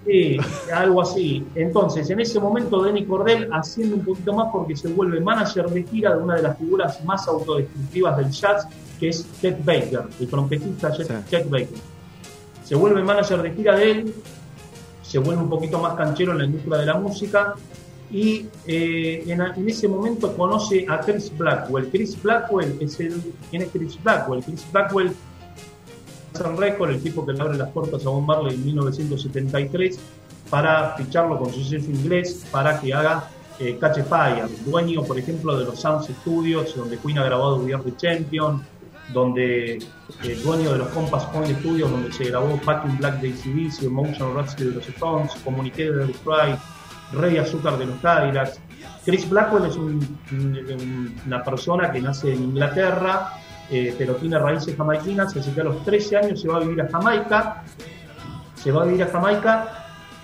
Sí, 0.04 0.36
algo 0.74 1.02
así. 1.02 1.44
Entonces, 1.54 2.10
en 2.10 2.20
ese 2.20 2.40
momento, 2.40 2.82
Denny 2.82 3.04
Cordell 3.04 3.48
haciendo 3.52 3.96
un 3.96 4.04
poquito 4.04 4.32
más 4.32 4.48
porque 4.52 4.76
se 4.76 4.88
vuelve 4.88 5.20
manager 5.20 5.70
de 5.70 5.84
gira 5.84 6.16
de 6.16 6.22
una 6.22 6.36
de 6.36 6.42
las 6.42 6.58
figuras 6.58 7.04
más 7.04 7.28
autodestructivas 7.28 8.16
del 8.16 8.30
jazz, 8.30 8.66
que 8.98 9.10
es 9.10 9.24
Chet 9.40 9.64
Baker, 9.64 10.02
el 10.18 10.28
trompetista 10.28 10.92
Chet, 10.92 11.48
Baker. 11.48 11.78
Se 12.64 12.74
vuelve 12.74 13.02
manager 13.02 13.42
de 13.42 13.52
gira 13.52 13.76
de 13.76 13.90
él, 13.90 14.14
se 15.02 15.18
vuelve 15.18 15.42
un 15.42 15.50
poquito 15.50 15.78
más 15.78 15.94
canchero 15.94 16.32
en 16.32 16.38
la 16.38 16.44
industria 16.46 16.78
de 16.78 16.86
la 16.86 16.94
música 16.94 17.54
y 18.12 18.46
eh, 18.66 19.24
en, 19.26 19.68
ese 19.68 19.88
momento 19.88 20.36
conoce 20.36 20.84
a 20.88 21.00
Chris 21.00 21.32
Blackwell. 21.36 21.88
Chris 21.88 22.20
Blackwell 22.22 22.76
es 22.80 23.00
el. 23.00 23.20
¿Quién 23.50 23.62
es 23.62 23.68
Chris 23.70 23.98
Blackwell? 24.02 24.44
Chris 24.44 24.64
Blackwell 24.70 25.12
Sun 26.34 26.56
Records, 26.58 26.94
el 26.94 27.02
tipo 27.02 27.24
que 27.24 27.32
le 27.32 27.40
abre 27.40 27.56
las 27.56 27.70
puertas 27.70 28.04
a 28.04 28.10
Bob 28.10 28.22
Marley 28.22 28.54
en 28.54 28.66
1973, 28.66 29.98
para 30.50 30.94
ficharlo 30.96 31.38
con 31.38 31.52
su 31.52 31.64
sello 31.64 31.90
inglés 31.90 32.44
para 32.50 32.78
que 32.78 32.92
haga 32.92 33.30
eh, 33.58 33.78
Catch 33.80 34.02
Fire, 34.04 34.46
dueño, 34.66 35.02
por 35.04 35.18
ejemplo, 35.18 35.58
de 35.58 35.64
los 35.64 35.80
Sounds 35.80 36.08
Studios, 36.20 36.76
donde 36.76 36.98
Queen 36.98 37.18
ha 37.18 37.24
grabado 37.24 37.56
We 37.56 37.72
Are 37.72 37.82
the 37.82 37.96
Champion, 37.96 38.62
donde 39.14 39.78
el 40.22 40.42
dueño 40.42 40.72
de 40.72 40.78
los 40.78 40.88
Compass 40.88 41.24
Point 41.26 41.58
Studios, 41.60 41.90
donde 41.90 42.12
se 42.12 42.24
grabó 42.24 42.58
Fucking 42.58 42.98
Black 42.98 43.20
de 43.20 43.30
ACDC, 43.30 43.84
Emotion 43.84 44.34
Rhapsody 44.34 44.64
de 44.64 44.70
los 44.72 44.88
Stones, 44.88 45.32
Communique 45.44 45.90
de 45.90 46.06
The 46.06 46.14
Rey 47.12 47.36
Azúcar 47.38 47.76
de 47.78 47.86
los 47.86 47.96
Cadillacs. 48.00 48.60
Chris 49.04 49.28
Blackwell 49.28 49.66
es 49.66 49.76
un- 49.76 50.18
un- 50.30 51.20
una 51.26 51.42
persona 51.42 51.90
que 51.90 52.00
nace 52.00 52.32
en 52.32 52.42
Inglaterra, 52.44 53.32
eh, 53.70 53.94
pero 53.98 54.14
tiene 54.16 54.38
raíces 54.38 54.76
jamaiquinas, 54.76 55.36
así 55.36 55.50
que 55.50 55.60
a 55.60 55.64
los 55.64 55.84
13 55.84 56.16
años 56.16 56.40
se 56.40 56.48
va 56.48 56.56
a 56.56 56.60
vivir 56.60 56.80
a 56.82 56.88
Jamaica, 56.88 57.62
se 58.54 58.70
va 58.70 58.82
a 58.82 58.84
vivir 58.86 59.02
a 59.02 59.08
Jamaica, 59.08 59.68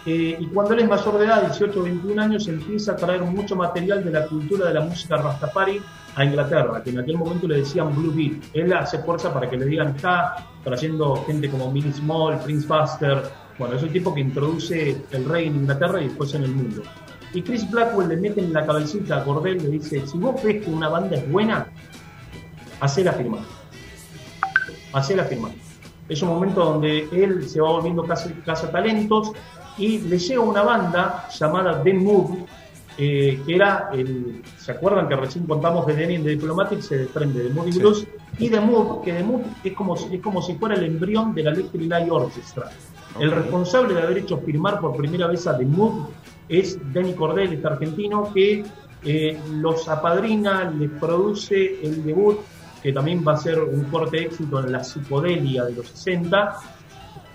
eh, 0.06 0.36
y 0.38 0.46
cuando 0.46 0.74
él 0.74 0.80
es 0.80 0.88
mayor 0.88 1.18
de 1.18 1.24
edad, 1.26 1.42
18 1.42 1.80
o 1.80 1.82
21 1.82 2.18
años, 2.20 2.46
empieza 2.48 2.92
a 2.92 2.96
traer 2.96 3.22
mucho 3.22 3.56
material 3.56 4.04
de 4.04 4.10
la 4.12 4.26
cultura 4.26 4.68
de 4.68 4.74
la 4.74 4.80
música 4.80 5.16
Rastafari 5.16 5.80
a 6.14 6.24
Inglaterra, 6.24 6.82
que 6.82 6.90
en 6.90 7.00
aquel 7.00 7.16
momento 7.18 7.46
le 7.48 7.56
decían 7.58 7.94
Blue 7.94 8.12
Beat. 8.14 8.44
Él 8.54 8.72
hace 8.72 8.98
fuerza 9.00 9.32
para 9.34 9.48
que 9.50 9.56
le 9.56 9.64
digan, 9.66 9.88
está 9.96 10.36
trayendo 10.64 11.24
gente 11.26 11.50
como 11.50 11.70
Minnie 11.70 11.92
Small, 11.92 12.38
Prince 12.40 12.66
Buster, 12.66 13.22
bueno, 13.58 13.74
es 13.76 13.82
el 13.82 13.92
tipo 13.92 14.14
que 14.14 14.20
introduce 14.20 14.96
el 15.10 15.24
rey 15.24 15.46
en 15.48 15.56
Inglaterra 15.56 16.00
y 16.00 16.08
después 16.08 16.34
en 16.34 16.44
el 16.44 16.52
mundo. 16.54 16.82
Y 17.34 17.42
Chris 17.42 17.68
Blackwell 17.70 18.08
le 18.08 18.16
mete 18.16 18.40
en 18.40 18.52
la 18.52 18.64
cabecita 18.64 19.18
a 19.18 19.24
Cordell, 19.24 19.62
le 19.62 19.68
dice, 19.70 20.06
si 20.06 20.16
vos 20.18 20.42
ves 20.42 20.64
que 20.64 20.70
una 20.70 20.88
banda 20.88 21.16
es 21.16 21.30
buena, 21.30 21.66
hacela 22.80 23.12
firmar. 23.12 23.40
Hacela 24.92 25.24
firmar. 25.24 25.52
Es 26.08 26.22
un 26.22 26.28
momento 26.30 26.64
donde 26.64 27.06
él 27.12 27.46
se 27.48 27.60
va 27.60 27.70
volviendo 27.72 28.04
casa, 28.04 28.30
casa 28.44 28.70
talentos 28.70 29.32
y 29.76 29.98
le 29.98 30.18
llega 30.18 30.40
una 30.40 30.62
banda 30.62 31.28
llamada 31.38 31.82
The 31.82 31.92
Mood, 31.94 32.30
eh, 32.96 33.40
que 33.46 33.54
era 33.54 33.90
el. 33.92 34.42
¿Se 34.56 34.72
acuerdan 34.72 35.06
que 35.08 35.16
recién 35.16 35.46
contamos 35.46 35.86
de 35.86 35.94
Denny 35.94 36.14
en 36.16 36.24
The 36.24 36.30
Diplomatic? 36.30 36.80
Se 36.80 36.96
desprende 36.98 37.42
de 37.44 37.50
Moody 37.50 37.72
Sí. 37.72 37.78
Blues 37.78 38.06
y 38.38 38.48
The 38.48 38.60
Mood, 38.60 39.02
que 39.04 39.12
The 39.12 39.22
Mood 39.22 39.42
es 39.62 39.72
como, 39.74 39.96
si- 39.96 40.14
es 40.14 40.22
como 40.22 40.40
si 40.40 40.54
fuera 40.54 40.74
el 40.76 40.84
embrión 40.84 41.34
de 41.34 41.42
la 41.42 41.50
Electric 41.50 41.82
Light 41.90 42.10
Orchestra. 42.10 42.70
El 43.20 43.32
responsable 43.32 43.94
de 43.94 44.02
haber 44.02 44.18
hecho 44.18 44.38
firmar 44.38 44.80
por 44.80 44.96
primera 44.96 45.26
vez 45.26 45.46
a 45.46 45.56
The 45.56 45.64
Mood 45.64 46.06
es 46.48 46.78
Denny 46.92 47.14
Cordell, 47.14 47.52
este 47.52 47.66
argentino, 47.66 48.32
que 48.32 48.64
eh, 49.02 49.40
los 49.52 49.88
apadrina, 49.88 50.70
les 50.70 50.90
produce 50.90 51.80
el 51.82 52.04
debut, 52.04 52.38
que 52.82 52.92
también 52.92 53.24
va 53.26 53.32
a 53.32 53.36
ser 53.36 53.60
un 53.60 53.84
corte 53.84 54.22
éxito 54.22 54.60
en 54.60 54.70
la 54.70 54.84
psicodelia 54.84 55.64
de 55.64 55.72
los 55.72 55.88
60. 55.88 56.56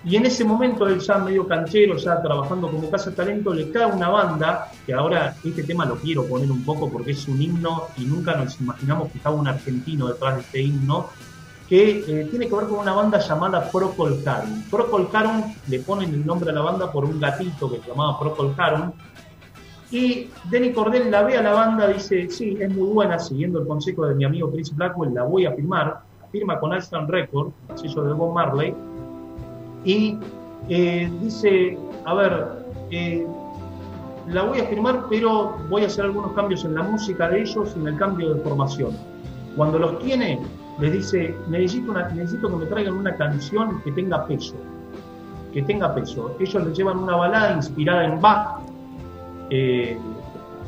Y 0.06 0.16
en 0.16 0.26
ese 0.26 0.44
momento 0.44 0.86
él 0.86 1.00
ya 1.00 1.18
medio 1.18 1.46
canchero, 1.46 1.96
ya 1.96 2.20
trabajando 2.20 2.70
como 2.70 2.90
casa 2.90 3.10
de 3.10 3.16
talento, 3.16 3.52
le 3.52 3.70
cae 3.70 3.86
una 3.86 4.08
banda, 4.08 4.70
que 4.86 4.92
ahora 4.92 5.36
este 5.44 5.64
tema 5.64 5.84
lo 5.86 5.96
quiero 5.96 6.26
poner 6.26 6.50
un 6.50 6.62
poco 6.64 6.90
porque 6.90 7.12
es 7.12 7.28
un 7.28 7.40
himno 7.40 7.84
y 7.96 8.04
nunca 8.04 8.34
nos 8.36 8.60
imaginamos 8.60 9.10
que 9.10 9.18
estaba 9.18 9.36
un 9.36 9.48
argentino 9.48 10.08
detrás 10.08 10.36
de 10.36 10.40
este 10.42 10.62
himno, 10.62 11.10
eh, 11.76 12.28
tiene 12.30 12.48
que 12.48 12.54
ver 12.54 12.66
con 12.66 12.78
una 12.78 12.92
banda 12.92 13.18
llamada 13.18 13.70
Procol 13.70 14.22
Harum. 14.26 14.62
Procol 14.70 15.08
Harum 15.12 15.54
le 15.68 15.78
ponen 15.80 16.12
el 16.12 16.26
nombre 16.26 16.50
a 16.50 16.52
la 16.52 16.60
banda 16.60 16.92
por 16.92 17.04
un 17.04 17.18
gatito 17.18 17.70
que 17.70 17.80
se 17.80 17.88
llamaba 17.88 18.18
Procol 18.18 18.54
Harum. 18.56 18.92
Y 19.90 20.28
Denny 20.50 20.72
Cordell 20.72 21.10
la 21.10 21.22
ve 21.22 21.36
a 21.36 21.42
la 21.42 21.52
banda, 21.52 21.86
dice, 21.88 22.28
sí, 22.28 22.56
es 22.60 22.70
muy 22.74 22.88
buena, 22.88 23.18
siguiendo 23.18 23.60
el 23.60 23.66
consejo 23.66 24.06
de 24.06 24.14
mi 24.14 24.24
amigo 24.24 24.50
Chris 24.50 24.74
Blackwell, 24.74 25.14
la 25.14 25.22
voy 25.22 25.46
a 25.46 25.52
firmar. 25.52 26.00
Firma 26.32 26.58
con 26.58 26.72
Alston 26.72 27.06
Record, 27.06 27.52
sello 27.76 28.02
de 28.02 28.12
Bob 28.12 28.34
Marley. 28.34 28.74
Y 29.84 30.18
eh, 30.68 31.08
dice, 31.22 31.78
a 32.04 32.14
ver, 32.14 32.48
eh, 32.90 33.24
la 34.28 34.42
voy 34.42 34.58
a 34.58 34.64
firmar, 34.64 35.04
pero 35.08 35.56
voy 35.68 35.84
a 35.84 35.86
hacer 35.86 36.06
algunos 36.06 36.32
cambios 36.32 36.64
en 36.64 36.74
la 36.74 36.82
música 36.82 37.28
de 37.28 37.42
ellos 37.42 37.72
y 37.76 37.80
en 37.80 37.88
el 37.88 37.96
cambio 37.96 38.34
de 38.34 38.40
formación. 38.40 38.96
Cuando 39.56 39.78
los 39.78 39.98
tiene, 40.00 40.40
les 40.80 40.92
dice, 40.92 41.36
necesito, 41.48 41.92
necesito 41.92 42.48
que 42.48 42.56
me 42.56 42.66
traigan 42.66 42.94
una 42.94 43.14
canción 43.16 43.80
que 43.82 43.92
tenga 43.92 44.26
peso, 44.26 44.54
que 45.52 45.62
tenga 45.62 45.94
peso. 45.94 46.34
Ellos 46.40 46.66
les 46.66 46.76
llevan 46.76 46.98
una 46.98 47.16
balada 47.16 47.54
inspirada 47.54 48.04
en 48.04 48.20
Bach, 48.20 48.60
eh, 49.50 49.98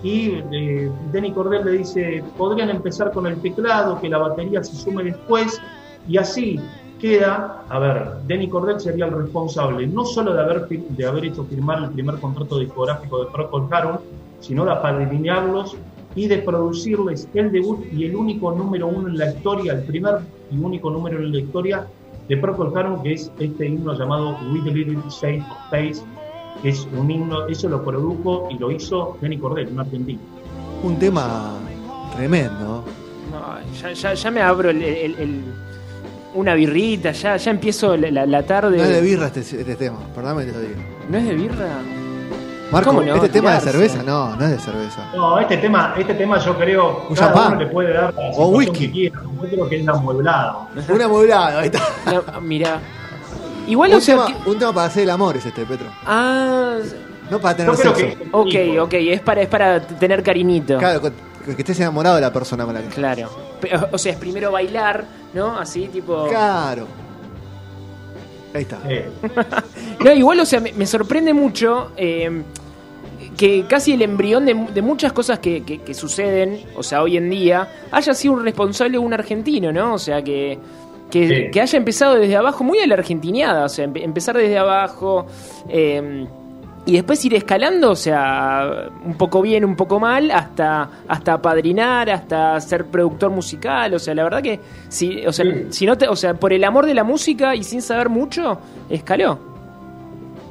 y 0.03 0.43
eh, 0.53 0.91
Denny 1.11 1.33
Cordell 1.33 1.65
le 1.65 1.73
dice, 1.73 2.23
podrían 2.37 2.71
empezar 2.71 3.11
con 3.13 3.27
el 3.27 3.41
teclado, 3.41 4.01
que 4.01 4.09
la 4.09 4.19
batería 4.19 4.63
se 4.63 4.77
sume 4.77 5.03
después, 5.05 5.61
y 6.07 6.19
así 6.19 6.61
queda, 7.01 7.65
a 7.69 7.79
ver, 7.79 8.19
Denny 8.27 8.49
Cordell 8.49 8.81
sería 8.81 9.07
el 9.07 9.13
responsable 9.13 9.87
no 9.87 10.05
solo 10.05 10.33
de 10.35 10.41
haber, 10.41 10.69
de 10.69 11.07
haber 11.07 11.25
hecho 11.27 11.45
firmar 11.45 11.83
el 11.83 11.91
primer 11.91 12.17
contrato 12.21 12.59
discográfico 12.59 13.25
de 13.25 13.31
Procol 13.31 13.69
Harum, 13.71 13.99
sino 14.41 14.65
de 14.65 14.73
apadrinarlos 14.73 15.77
y 16.17 16.27
de 16.27 16.39
producirles 16.39 17.29
el 17.35 17.53
debut 17.53 17.85
y 17.93 18.05
el 18.07 18.17
único 18.17 18.51
número 18.53 18.89
uno 18.89 19.09
en 19.09 19.19
la 19.19 19.31
historia, 19.33 19.75
el 19.75 19.83
primer 19.85 20.17
y 20.51 20.59
único 20.59 20.91
número 20.91 21.19
en 21.19 21.31
la 21.31 21.39
historia 21.39 21.87
de 22.29 22.37
Procol 22.39 22.77
Harum, 22.77 23.03
que 23.03 23.13
es 23.13 23.31
este 23.39 23.67
himno 23.69 23.97
llamado 23.97 24.37
With 24.53 24.63
a 24.67 24.71
Little 24.75 24.97
Shade 25.11 25.43
of 25.51 25.59
Face, 25.71 26.03
que 26.63 26.71
es 26.71 26.89
un 26.99 27.09
himno, 27.11 27.47
eso 27.47 27.69
lo 27.69 27.85
produjo 27.85 28.49
y 28.51 28.59
lo 28.59 28.71
hizo 28.73 29.17
Denny 29.21 29.39
Cordell, 29.39 29.69
un 29.69 29.79
argentino. 29.81 30.19
Un 30.83 30.99
tema 30.99 31.59
tremendo. 32.17 32.83
No, 33.31 33.75
ya, 33.81 33.93
ya, 33.93 34.15
ya 34.15 34.31
me 34.31 34.41
abro 34.41 34.71
el, 34.71 34.83
el- 34.83 35.15
el- 35.21 35.43
una 36.35 36.55
birrita, 36.55 37.13
ya, 37.13 37.37
ya 37.37 37.51
empiezo 37.51 37.97
la, 37.97 38.11
la- 38.11 38.27
la 38.27 38.43
tarde. 38.45 38.77
No 38.79 38.83
es 38.85 38.89
de 38.91 39.01
birra 39.01 39.27
este, 39.27 39.41
este 39.41 39.77
tema, 39.77 39.99
perdóname 40.15 40.47
que 40.47 40.53
te 40.53 40.59
lo 40.59 40.63
diga. 40.69 40.81
¿No 41.11 41.19
es 41.19 41.25
de 41.27 41.35
birra? 41.35 41.79
Marco, 42.71 42.91
¿Cómo 42.91 43.03
no? 43.03 43.15
¿este 43.15 43.29
tema 43.29 43.55
de 43.55 43.61
cerveza? 43.61 44.03
No, 44.03 44.35
no 44.37 44.45
es 44.45 44.51
de 44.51 44.59
cerveza. 44.59 45.01
No, 45.15 45.39
este 45.39 45.57
tema, 45.59 45.95
este 45.97 46.15
tema 46.15 46.39
yo 46.39 46.57
creo 46.59 47.07
Un 47.09 47.15
cada 47.15 47.29
champán. 47.33 47.53
uno 47.53 47.61
le 47.61 47.67
puede 47.69 47.93
dar 47.93 48.13
la 48.15 48.21
O 48.37 48.49
whisky. 48.49 48.87
que 48.87 48.93
quiera. 48.93 49.21
Yo 49.23 49.49
creo 49.49 49.69
que 49.69 49.81
es 49.81 49.89
amueblado. 49.89 50.69
Un 50.89 51.03
amueblado, 51.03 51.59
ahí 51.61 51.67
está. 51.67 51.81
No. 52.13 52.23
Igual, 53.69 53.91
Un 53.91 53.97
o 53.97 54.01
sea. 54.01 54.15
tema, 54.27 54.27
que- 54.45 54.51
un 54.51 54.59
tema 54.59 54.73
para 54.73 54.87
hacer 54.87 55.03
el 55.05 55.11
amor 55.11 55.37
es 55.37 55.47
este, 55.47 55.65
Petro. 55.65 55.87
Ah, 56.05 56.77
No 57.31 57.39
para 57.41 57.57
tener 57.57 57.77
sexo. 57.77 57.95
que 57.95 58.29
ok, 58.31 58.83
ok, 58.85 58.93
es 58.95 59.21
para, 59.21 59.43
es 59.43 59.49
para 59.49 59.81
tener 59.81 60.23
cariñito. 60.23 60.79
Claro, 60.79 61.03
que 61.03 61.13
que 61.55 61.63
estés 61.63 61.79
enamorado 61.81 62.17
de 62.17 62.23
la 62.23 62.33
persona 62.33 62.65
con 62.65 62.75
la 62.75 62.83
que. 62.83 62.89
Claro. 62.89 63.29
O 63.93 63.99
sea, 63.99 64.13
es 64.13 64.19
primero 64.19 64.51
bailar, 64.53 65.05
¿no? 65.35 65.57
Así, 65.59 65.87
tipo. 65.89 66.27
Claro. 66.29 66.87
Ahí 68.57 68.63
está. 68.63 68.79
Eh, 68.89 69.09
No, 70.05 70.13
igual, 70.13 70.41
o 70.41 70.45
sea, 70.47 70.61
me, 70.61 70.73
me 70.73 70.87
sorprende 70.87 71.33
mucho 71.35 71.93
eh, 71.97 72.43
que 73.37 73.65
casi 73.69 73.93
el 73.93 74.03
embrión 74.03 74.45
de, 74.47 74.55
de 74.75 74.83
muchas 74.83 75.13
cosas 75.13 75.39
que, 75.39 75.63
que- 75.63 75.79
que 75.81 75.95
suceden, 75.95 76.61
o 76.77 76.83
sea, 76.83 77.03
hoy 77.03 77.17
en 77.17 77.29
día, 77.31 77.69
haya 77.91 78.15
sido 78.15 78.35
un 78.35 78.45
responsable 78.45 78.99
un 78.99 79.13
argentino, 79.13 79.73
¿no? 79.73 79.95
O 79.95 79.99
sea, 79.99 80.23
que, 80.23 80.59
que, 81.11 81.29
Sí. 81.29 81.51
que 81.51 81.61
haya 81.61 81.77
empezado 81.79 82.15
desde 82.17 82.37
abajo, 82.37 82.63
muy 82.65 82.79
a 82.79 82.87
la 82.87 82.95
argentineada, 82.95 83.65
o 83.65 83.69
sea, 83.69 83.87
empe- 83.87 84.03
empezar 84.03 84.37
desde 84.37 84.59
abajo. 84.59 85.27
eh, 85.69 86.27
y 86.87 86.93
después 86.93 87.23
ir 87.25 87.35
escalando, 87.35 87.91
o 87.91 87.97
sea, 87.97 88.89
un 89.05 89.15
poco 89.15 89.43
bien, 89.43 89.65
un 89.65 89.75
poco 89.77 89.99
mal, 90.01 90.31
hasta 90.31 90.89
hasta 91.09 91.35
apadrinar, 91.35 92.09
hasta 92.11 92.59
ser 92.61 92.87
productor 92.87 93.31
musical, 93.31 93.93
o 93.95 93.99
sea, 93.99 94.15
la 94.15 94.23
verdad 94.25 94.41
que 94.43 94.61
si, 94.89 95.27
o 95.27 95.33
sea, 95.33 95.45
Sí. 95.45 95.67
si 95.71 95.87
no 95.87 95.99
te, 95.99 96.07
o 96.09 96.17
sea, 96.17 96.35
por 96.35 96.53
el 96.53 96.63
amor 96.65 96.87
de 96.87 96.95
la 96.95 97.03
música 97.05 97.55
y 97.57 97.63
sin 97.65 97.83
saber 97.83 98.09
mucho, 98.09 98.59
escaló. 98.89 99.39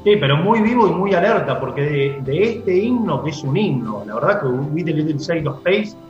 sí, 0.03 0.17
pero 0.19 0.37
muy 0.37 0.61
vivo 0.61 0.87
y 0.87 0.91
muy 0.91 1.13
alerta, 1.15 1.59
porque 1.59 1.81
de, 1.81 2.21
de 2.23 2.43
este 2.43 2.77
himno, 2.77 3.23
que 3.23 3.31
es 3.31 3.41
un 3.43 3.57
himno, 3.57 4.03
la 4.05 4.13
verdad 4.13 4.39
que 4.41 4.45
With 4.47 4.87
a 4.87 4.91
Little 4.91 5.17
Shade 5.17 5.47
of 5.47 5.59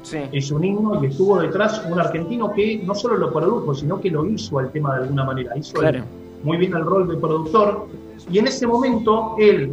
Sí. 0.01 0.17
es 0.33 0.51
un 0.51 0.65
himno 0.65 1.01
y 1.01 1.07
estuvo 1.07 1.39
detrás 1.39 1.81
un 1.89 1.97
argentino 1.97 2.51
que 2.51 2.81
no 2.85 2.93
solo 2.93 3.15
lo 3.15 3.31
produjo, 3.31 3.73
sino 3.73 4.01
que 4.01 4.09
lo 4.11 4.25
hizo 4.25 4.59
al 4.59 4.69
tema 4.71 4.95
de 4.97 5.03
alguna 5.03 5.23
manera. 5.23 5.55
Hizo 5.57 5.81
el- 5.81 6.03
muy 6.43 6.57
bien 6.57 6.73
el 6.75 6.83
rol 6.83 7.07
de 7.07 7.15
productor. 7.15 7.87
Y 8.29 8.37
en 8.39 8.47
ese 8.47 8.67
momento, 8.67 9.35
él, 9.39 9.71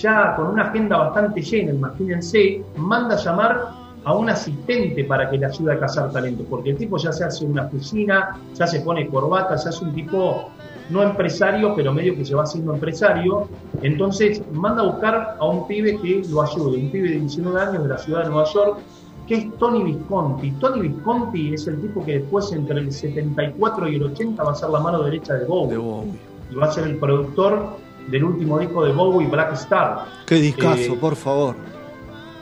ya 0.00 0.34
con 0.36 0.48
una 0.48 0.64
agenda 0.64 0.96
bastante 0.98 1.42
llena, 1.42 1.72
imagínense, 1.72 2.62
manda 2.76 3.14
a 3.14 3.18
llamar 3.18 3.68
a 4.04 4.14
un 4.14 4.30
asistente 4.30 5.04
para 5.04 5.28
que 5.28 5.38
le 5.38 5.46
ayude 5.46 5.72
a 5.72 5.78
cazar 5.78 6.10
talento, 6.10 6.44
porque 6.48 6.70
el 6.70 6.76
tipo 6.76 6.96
ya 6.96 7.12
se 7.12 7.24
hace 7.24 7.44
una 7.44 7.64
oficina, 7.66 8.38
ya 8.54 8.66
se 8.66 8.80
pone 8.80 9.06
corbata, 9.08 9.56
ya 9.56 9.70
es 9.70 9.82
un 9.82 9.94
tipo 9.94 10.50
no 10.90 11.02
empresario, 11.02 11.74
pero 11.74 11.92
medio 11.92 12.16
que 12.16 12.24
se 12.24 12.34
va 12.34 12.44
haciendo 12.44 12.72
empresario. 12.72 13.48
Entonces 13.82 14.42
manda 14.52 14.82
a 14.82 14.86
buscar 14.86 15.36
a 15.38 15.46
un 15.46 15.66
pibe 15.66 15.98
que 16.00 16.22
lo 16.30 16.42
ayude, 16.42 16.78
un 16.78 16.90
pibe 16.90 17.10
de 17.10 17.20
19 17.20 17.60
años 17.60 17.82
de 17.82 17.88
la 17.88 17.98
ciudad 17.98 18.22
de 18.22 18.30
Nueva 18.30 18.48
York, 18.52 18.78
que 19.26 19.34
es 19.34 19.58
Tony 19.58 19.82
Visconti. 19.82 20.52
Tony 20.52 20.88
Visconti 20.88 21.54
es 21.54 21.66
el 21.66 21.80
tipo 21.82 22.04
que 22.04 22.20
después 22.20 22.50
entre 22.52 22.80
el 22.80 22.90
74 22.90 23.88
y 23.88 23.96
el 23.96 24.04
80 24.04 24.42
va 24.42 24.52
a 24.52 24.54
ser 24.54 24.70
la 24.70 24.80
mano 24.80 25.02
derecha 25.02 25.34
de 25.34 25.44
Bowie 25.44 25.72
De 25.72 25.76
Bowie. 25.76 26.18
y 26.50 26.54
va 26.54 26.66
a 26.66 26.72
ser 26.72 26.84
el 26.84 26.96
productor 26.96 27.76
del 28.10 28.24
último 28.24 28.58
disco 28.58 28.84
de 28.84 28.92
Bowie, 28.92 29.28
Black 29.28 29.52
Star. 29.54 30.04
Qué 30.26 30.36
discazo, 30.36 30.94
Eh, 30.94 30.98
por 31.00 31.14
favor. 31.16 31.54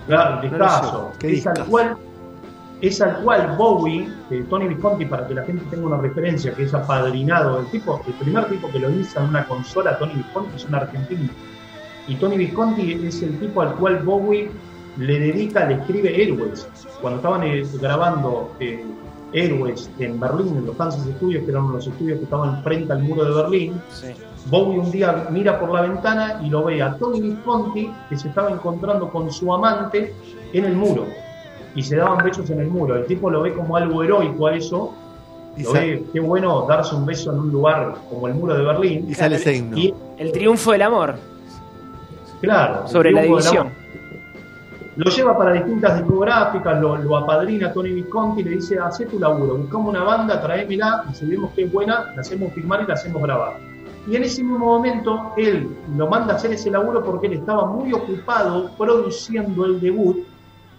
Claro, 0.06 0.40
discazo. 0.42 1.12
Qué 1.18 1.34
Es 1.34 1.46
al 1.46 1.54
discazo. 1.54 1.70
cual 1.70 1.96
es 2.80 3.00
al 3.00 3.16
cual 3.22 3.56
Bowie, 3.56 4.08
eh, 4.30 4.44
Tony 4.50 4.68
Visconti, 4.68 5.06
para 5.06 5.26
que 5.26 5.34
la 5.34 5.42
gente 5.44 5.64
tenga 5.70 5.86
una 5.86 5.96
referencia, 5.96 6.52
que 6.54 6.64
es 6.64 6.74
apadrinado, 6.74 7.60
el 7.60 7.66
tipo, 7.66 8.00
el 8.06 8.12
primer 8.14 8.44
tipo 8.48 8.70
que 8.70 8.78
lo 8.78 8.90
hizo 8.90 9.18
en 9.18 9.30
una 9.30 9.46
consola, 9.46 9.98
Tony 9.98 10.12
Visconti, 10.14 10.56
es 10.56 10.64
un 10.66 10.74
argentino. 10.74 11.30
Y 12.06 12.14
Tony 12.16 12.36
Visconti 12.36 12.92
es 13.06 13.22
el 13.22 13.38
tipo 13.40 13.62
al 13.62 13.74
cual 13.76 13.98
Bowie 14.04 14.50
le 14.98 15.18
dedica, 15.18 15.66
le 15.66 15.74
escribe 15.76 16.14
Airways. 16.14 16.68
Cuando 17.00 17.16
estaban 17.18 17.42
eh, 17.44 17.64
grabando 17.80 18.52
eh, 18.60 18.84
Airways 19.32 19.90
en 19.98 20.20
Berlín, 20.20 20.56
en 20.58 20.66
los 20.66 20.76
Kansas 20.76 21.02
Studios, 21.16 21.44
que 21.44 21.50
eran 21.50 21.72
los 21.72 21.86
estudios 21.86 22.18
que 22.18 22.24
estaban 22.24 22.62
frente 22.62 22.92
al 22.92 23.02
muro 23.02 23.24
de 23.24 23.34
Berlín, 23.42 23.80
Sí. 23.90 24.08
Bowie 24.48 24.78
un 24.78 24.90
día 24.90 25.26
mira 25.30 25.58
por 25.58 25.72
la 25.72 25.82
ventana 25.82 26.40
y 26.42 26.48
lo 26.48 26.64
ve 26.64 26.82
a 26.82 26.96
Tony 26.96 27.20
Visconti 27.20 27.90
que 28.08 28.16
se 28.16 28.28
estaba 28.28 28.50
encontrando 28.50 29.08
con 29.10 29.30
su 29.32 29.52
amante 29.52 30.14
en 30.52 30.64
el 30.64 30.76
muro 30.76 31.06
y 31.74 31.82
se 31.82 31.96
daban 31.96 32.24
besos 32.24 32.48
en 32.50 32.60
el 32.60 32.68
muro. 32.68 32.96
El 32.96 33.06
tipo 33.06 33.28
lo 33.30 33.42
ve 33.42 33.52
como 33.52 33.76
algo 33.76 34.02
heroico 34.02 34.46
a 34.46 34.54
eso, 34.54 34.94
Y, 35.56 35.62
lo 35.62 35.72
ve, 35.72 36.04
qué 36.12 36.20
bueno 36.20 36.66
darse 36.68 36.94
un 36.94 37.04
beso 37.04 37.32
en 37.32 37.38
un 37.38 37.50
lugar 37.50 37.94
como 38.08 38.28
el 38.28 38.34
muro 38.34 38.54
de 38.54 38.64
Berlín. 38.64 39.06
y 39.08 39.14
sale 39.14 39.36
ese 39.36 39.56
himno. 39.56 39.76
Y 39.76 39.92
El 40.16 40.32
triunfo 40.32 40.72
del 40.72 40.82
amor 40.82 41.16
claro, 42.40 42.86
sobre 42.86 43.12
la 43.12 43.22
división. 43.22 43.70
Lo 44.96 45.10
lleva 45.10 45.36
para 45.36 45.52
distintas 45.52 45.98
discográficas, 45.98 46.80
lo, 46.80 46.96
lo 46.96 47.16
apadrina 47.18 47.70
Tony 47.70 47.90
Visconti 47.90 48.40
y 48.40 48.44
le 48.44 48.50
dice, 48.52 48.78
hacé 48.78 49.04
tu 49.04 49.18
laburo, 49.18 49.58
buscamos 49.58 49.90
una 49.90 50.02
banda, 50.02 50.40
traémela, 50.40 51.04
y 51.10 51.14
si 51.14 51.26
vemos 51.26 51.52
que 51.52 51.64
es 51.64 51.72
buena, 51.72 52.12
la 52.14 52.22
hacemos 52.22 52.52
filmar 52.54 52.82
y 52.82 52.86
la 52.86 52.94
hacemos 52.94 53.20
grabar. 53.22 53.75
Y 54.06 54.14
en 54.14 54.22
ese 54.22 54.42
mismo 54.42 54.66
momento 54.66 55.32
él 55.36 55.68
lo 55.96 56.08
manda 56.08 56.34
a 56.34 56.36
hacer 56.36 56.52
ese 56.52 56.70
laburo 56.70 57.02
porque 57.02 57.26
él 57.26 57.34
estaba 57.34 57.66
muy 57.66 57.92
ocupado 57.92 58.70
produciendo 58.78 59.64
el 59.64 59.80
debut. 59.80 60.24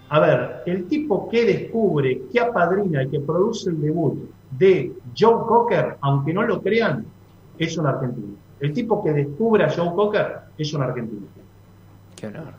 A 0.09 0.19
ver, 0.21 0.63
el 0.65 0.87
tipo 0.87 1.27
que 1.29 1.43
descubre, 1.43 2.21
que 2.31 2.39
apadrina 2.39 3.03
y 3.03 3.09
que 3.09 3.19
produce 3.19 3.69
el 3.69 3.81
debut 3.81 4.29
de 4.51 4.93
Joe 5.17 5.45
Cocker, 5.45 5.97
aunque 5.99 6.33
no 6.33 6.43
lo 6.43 6.61
crean, 6.61 7.05
es 7.57 7.77
un 7.77 7.87
argentino. 7.87 8.35
El 8.61 8.71
tipo 8.71 9.03
que 9.03 9.11
descubre 9.11 9.65
a 9.65 9.69
Joe 9.69 9.93
Cocker 9.93 10.39
es 10.57 10.73
un 10.73 10.83
argentino 10.83 11.27
Qué 12.15 12.27
honor. 12.27 12.53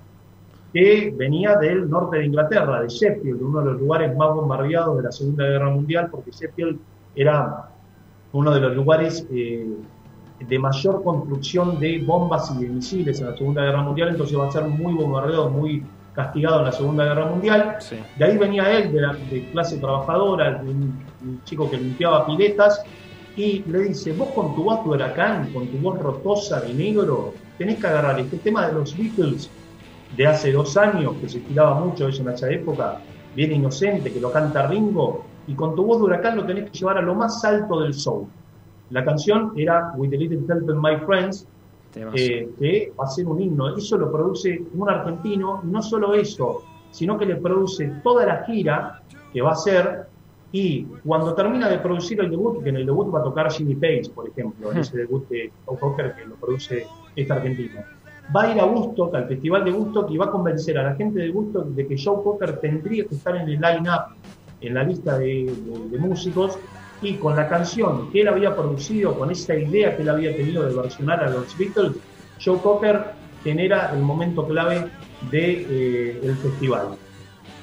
que 0.72 1.14
venía 1.16 1.56
del 1.56 1.88
norte 1.88 2.18
de 2.18 2.26
Inglaterra, 2.26 2.82
de 2.82 2.88
Sheffield, 2.88 3.42
uno 3.42 3.60
de 3.60 3.64
los 3.72 3.80
lugares 3.80 4.14
más 4.16 4.34
bombardeados 4.34 4.98
de 4.98 5.02
la 5.02 5.12
Segunda 5.12 5.44
Guerra 5.44 5.70
Mundial, 5.70 6.08
porque 6.10 6.30
Sheffield 6.30 6.78
era 7.16 7.70
uno 8.32 8.52
de 8.52 8.60
los 8.60 8.76
lugares 8.76 9.26
eh, 9.32 9.66
de 10.40 10.59
mayor 10.59 11.02
construcción 11.02 11.78
de 11.80 11.99
bombas 12.04 12.52
y 12.57 12.64
de 12.64 12.68
misiles 12.68 13.21
en 13.21 13.30
la 13.30 13.37
Segunda 13.37 13.62
Guerra 13.62 13.83
Mundial, 13.83 14.11
entonces 14.11 14.38
va 14.38 14.49
a 14.49 14.52
ser 14.52 14.64
muy 14.64 14.95
bombardeado, 14.95 15.50
muy 15.50 15.85
castigado 16.14 16.61
en 16.61 16.64
la 16.66 16.73
Segunda 16.73 17.04
Guerra 17.04 17.26
Mundial. 17.26 17.76
Sí. 17.80 17.97
De 18.16 18.25
ahí 18.25 18.38
venía 18.38 18.71
él, 18.71 18.92
de, 18.92 19.00
la, 19.00 19.14
de 19.14 19.50
clase 19.50 19.78
trabajadora, 19.78 20.62
de 20.62 20.71
un, 20.71 21.04
un 21.23 21.45
chico 21.45 21.71
que 21.71 21.76
limpiaba 21.76 22.26
piletas, 22.26 22.83
y 23.37 23.62
le 23.68 23.80
dice, 23.80 24.12
vos 24.12 24.30
con 24.30 24.54
tu 24.57 24.64
voz 24.64 24.83
de 24.85 24.90
huracán, 24.90 25.52
con 25.52 25.66
tu 25.68 25.78
voz 25.78 25.99
rotosa 26.00 26.61
de 26.61 26.75
negro, 26.75 27.35
tenés 27.57 27.78
que 27.78 27.87
agarrar 27.87 28.18
este 28.18 28.38
tema 28.38 28.66
de 28.66 28.73
los 28.73 28.97
Beatles 28.97 29.49
de 30.16 30.26
hace 30.26 30.52
dos 30.52 30.76
años, 30.76 31.14
que 31.21 31.28
se 31.28 31.40
tiraba 31.40 31.78
mucho 31.78 32.09
eso 32.09 32.23
en 32.23 32.30
esa 32.30 32.50
época, 32.50 33.00
bien 33.37 33.52
inocente, 33.52 34.12
que 34.12 34.21
lo 34.21 34.33
canta 34.33 34.66
Ringo, 34.66 35.25
y 35.47 35.54
con 35.54 35.76
tu 35.76 35.85
voz 35.85 35.99
de 35.99 36.04
huracán 36.04 36.37
lo 36.37 36.45
tenés 36.45 36.71
que 36.71 36.78
llevar 36.78 36.99
a 36.99 37.02
lo 37.02 37.14
más 37.14 37.45
alto 37.45 37.80
del 37.80 37.95
soul. 37.95 38.26
La 38.90 39.04
canción 39.04 39.52
era 39.57 39.92
With 39.97 40.14
a 40.14 40.16
Little 40.16 40.40
Help 40.49 40.71
in 40.71 40.80
My 40.80 40.97
Friends, 41.07 41.47
eh, 42.14 42.49
que 42.59 42.92
va 42.99 43.04
a 43.04 43.09
ser 43.09 43.26
un 43.26 43.40
himno. 43.40 43.76
Eso 43.76 43.97
lo 43.99 44.11
produce 44.12 44.61
un 44.75 44.88
argentino, 44.88 45.61
y 45.64 45.66
no 45.68 45.83
solo 45.83 46.14
eso, 46.14 46.62
sino 46.90 47.18
que 47.18 47.26
le 47.26 47.37
produce 47.37 47.90
toda 48.02 48.25
la 48.26 48.45
gira 48.45 49.02
que 49.32 49.43
va 49.43 49.50
a 49.50 49.52
hacer. 49.52 50.06
Y 50.52 50.84
cuando 51.04 51.34
termina 51.34 51.69
de 51.69 51.78
producir 51.78 52.21
el 52.21 52.30
debut, 52.30 52.62
que 52.62 52.71
en 52.71 52.76
el 52.76 52.86
debut 52.86 53.12
va 53.15 53.21
a 53.21 53.23
tocar 53.23 53.50
Jimmy 53.52 53.75
Page, 53.75 54.10
por 54.15 54.26
ejemplo, 54.28 54.73
en 54.73 54.78
ese 54.78 54.97
debut 54.97 55.28
de 55.28 55.50
Joe 55.67 55.78
Cocker 55.78 56.15
que 56.15 56.25
lo 56.25 56.36
produce 56.36 56.86
este 57.15 57.32
argentino, 57.32 57.82
va 58.34 58.43
a 58.45 58.54
ir 58.54 58.60
a 58.60 58.65
Woodstock, 58.65 59.15
al 59.15 59.26
festival 59.28 59.65
de 59.65 59.73
Woodstock, 59.73 60.10
y 60.10 60.17
va 60.17 60.26
a 60.26 60.30
convencer 60.30 60.78
a 60.78 60.82
la 60.84 60.95
gente 60.95 61.21
de 61.21 61.30
Woodstock 61.30 61.67
de 61.69 61.86
que 61.86 61.97
Joe 62.02 62.23
Cocker 62.23 62.58
tendría 62.60 63.04
que 63.06 63.15
estar 63.15 63.36
en 63.36 63.43
el 63.49 63.60
line-up, 63.60 64.15
en 64.62 64.75
la 64.75 64.82
lista 64.84 65.19
de, 65.19 65.26
de- 65.26 65.89
de 65.91 65.99
músicos, 65.99 66.58
y 67.02 67.15
con 67.15 67.37
la 67.37 67.49
canción 67.49 68.11
que 68.11 68.23
él 68.23 68.28
había 68.28 68.54
producido, 68.54 69.19
con 69.19 69.30
esa 69.30 69.54
idea 69.54 69.97
que 69.97 70.02
él 70.02 70.08
había 70.08 70.34
tenido 70.34 70.67
de 70.67 70.75
versionar 70.75 71.23
a 71.23 71.30
los 71.30 71.56
Beatles, 71.56 71.93
Joe 72.45 72.58
Cocker 72.58 73.13
genera 73.45 73.93
el 73.95 74.00
momento 74.00 74.47
clave 74.47 74.89
del 75.30 76.21
el 76.23 76.37
festival. 76.37 76.97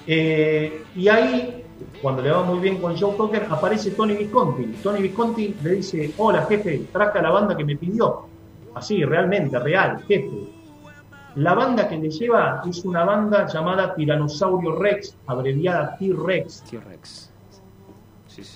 Eh, 0.07 0.83
y 0.95 1.07
ahí, 1.07 1.63
cuando 2.01 2.21
le 2.21 2.31
va 2.31 2.43
muy 2.43 2.59
bien 2.59 2.77
con 2.77 2.95
Joe 2.97 3.15
Cocker, 3.15 3.47
aparece 3.49 3.91
Tony 3.91 4.13
Visconti. 4.15 4.65
Tony 4.83 5.01
Visconti 5.01 5.55
le 5.63 5.71
dice, 5.71 6.13
hola 6.17 6.45
jefe, 6.45 6.87
traje 6.91 7.21
la 7.21 7.31
banda 7.31 7.57
que 7.57 7.65
me 7.65 7.75
pidió. 7.75 8.27
Así, 8.75 9.03
realmente, 9.03 9.57
real, 9.59 10.03
jefe. 10.07 10.55
La 11.35 11.53
banda 11.53 11.89
que 11.89 11.97
le 11.97 12.09
lleva 12.09 12.61
es 12.67 12.85
una 12.85 13.03
banda 13.03 13.47
llamada 13.47 13.93
Tiranosaurio 13.93 14.75
Rex, 14.75 15.17
abreviada 15.27 15.97
T-Rex, 15.97 16.63
T-Rex. 16.69 17.34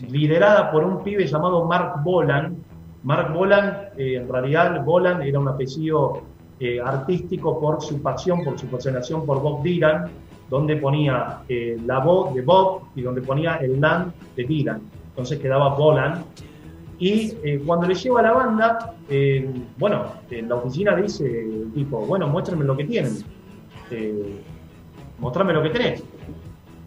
Liderada 0.10 0.72
por 0.72 0.84
un 0.84 1.04
pibe 1.04 1.26
llamado 1.26 1.66
Mark 1.66 2.04
Bolan. 2.04 2.58
Mark 3.04 3.34
Bolan, 3.34 3.90
eh, 3.98 4.16
en 4.16 4.30
realidad, 4.30 4.84
Bolan 4.84 5.22
era 5.22 5.40
un 5.40 5.48
apellido 5.48 6.22
eh, 6.60 6.80
artístico 6.82 7.60
por 7.60 7.82
su 7.82 8.02
pasión, 8.02 8.44
por 8.44 8.60
su 8.60 8.68
fascinación 8.68 9.26
por 9.26 9.42
Bob 9.42 9.64
Dylan, 9.64 10.10
donde 10.50 10.76
ponía 10.78 11.40
eh, 11.48 11.78
la 11.86 12.00
voz 12.00 12.34
de 12.34 12.42
Bob 12.42 12.82
y 12.96 13.02
donde 13.02 13.22
ponía 13.22 13.56
el 13.56 13.80
land 13.80 14.12
de 14.36 14.44
Dylan. 14.44 14.82
Entonces 15.10 15.40
quedaba 15.40 15.76
Bolan. 15.76 16.26
Y 17.02 17.32
cuando 17.66 17.88
le 17.88 17.96
lleva 17.96 18.20
a 18.20 18.24
la 18.24 18.34
banda, 18.34 18.94
bueno, 19.78 20.04
en 20.30 20.50
la 20.50 20.56
oficina 20.56 20.98
dice 20.98 21.48
tipo, 21.74 22.00
bueno, 22.00 22.28
muéstrenme 22.28 22.66
lo 22.66 22.76
que 22.76 22.84
tienen. 22.84 23.14
Mostrame 25.18 25.54
lo 25.54 25.64
que 25.64 25.70
tenés. 25.70 26.04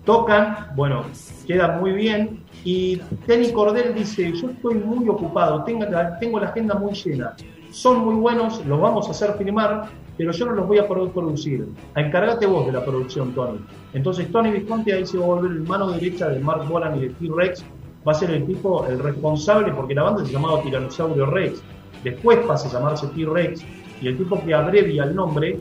Tocan, 0.04 0.68
bueno, 0.74 1.04
queda 1.46 1.78
muy 1.78 1.92
bien. 1.92 2.40
Y 2.64 2.96
Tenny 3.26 3.52
Cordell 3.52 3.94
dice, 3.94 4.32
yo 4.32 4.50
estoy 4.50 4.74
muy 4.74 5.08
ocupado, 5.08 5.64
tengo 5.64 5.84
la, 5.84 6.18
tengo 6.18 6.40
la 6.40 6.48
agenda 6.48 6.74
muy 6.74 6.92
llena. 6.92 7.34
Son 7.70 8.04
muy 8.04 8.14
buenos, 8.14 8.64
los 8.66 8.80
vamos 8.80 9.08
a 9.08 9.12
hacer 9.12 9.34
filmar, 9.38 9.88
pero 10.16 10.32
yo 10.32 10.46
no 10.46 10.52
los 10.52 10.66
voy 10.66 10.78
a 10.78 10.86
producir. 10.86 11.66
Encárgate 11.96 12.46
vos 12.46 12.66
de 12.66 12.72
la 12.72 12.84
producción, 12.84 13.32
Tony. 13.32 13.58
Entonces 13.94 14.30
Tony 14.30 14.50
Visconti 14.50 14.92
ahí 14.92 15.06
se 15.06 15.18
va 15.18 15.24
a 15.24 15.28
volver 15.28 15.52
el 15.52 15.62
mano 15.62 15.90
derecha 15.90 16.28
de 16.28 16.38
Mark 16.40 16.68
Bolan 16.68 16.98
y 16.98 17.02
de 17.02 17.08
T-Rex. 17.10 17.64
Va 18.06 18.12
a 18.12 18.14
ser 18.14 18.30
el 18.30 18.44
tipo, 18.46 18.84
el 18.86 18.98
responsable, 18.98 19.72
porque 19.72 19.94
la 19.94 20.02
banda 20.02 20.24
se 20.24 20.32
llamaba 20.32 20.60
Tiranosaurio 20.62 21.26
Rex. 21.26 21.62
Después 22.02 22.40
pasa 22.46 22.68
a 22.68 22.72
llamarse 22.72 23.06
T-Rex. 23.08 23.64
Y 24.00 24.08
el 24.08 24.18
tipo 24.18 24.42
que 24.44 24.52
abrevia 24.52 25.04
el 25.04 25.14
nombre 25.14 25.60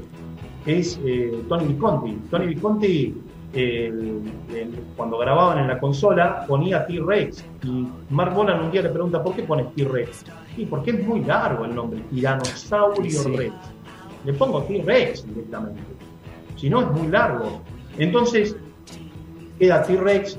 es 0.65 0.99
eh, 1.06 1.43
Tony 1.47 1.65
Visconti. 1.65 2.17
Tony 2.30 2.47
Visconti, 2.47 3.15
el- 3.54 4.22
el- 4.54 4.80
cuando 4.96 5.18
grababan 5.18 5.60
en 5.60 5.68
la 5.68 5.80
consola, 5.80 6.46
ponía 6.48 6.86
T-Rex. 6.86 7.44
Y 7.64 7.88
Mark 8.10 8.34
Bolan 8.34 8.64
un 8.66 8.72
día 8.72 8.82
le 8.82 8.90
pregunta, 8.90 9.22
¿por 9.24 9.36
qué 9.36 9.44
pones 9.44 9.74
T-Rex? 9.76 10.26
Y 10.58 10.66
porque 10.66 10.92
es 10.92 11.06
muy 11.06 11.22
largo 11.24 11.66
el 11.66 11.76
nombre, 11.76 12.00
Tiranosaurio 12.10 13.10
Sí. 13.24 13.36
Rex. 13.36 13.54
Le 14.26 14.34
pongo 14.34 14.62
T-Rex 14.64 15.26
directamente. 15.28 15.82
Si 16.56 16.70
no, 16.70 16.82
es 16.82 16.88
muy 16.92 17.08
largo. 17.08 17.62
Entonces, 17.98 18.56
queda 19.60 19.84
T-Rex. 19.84 20.38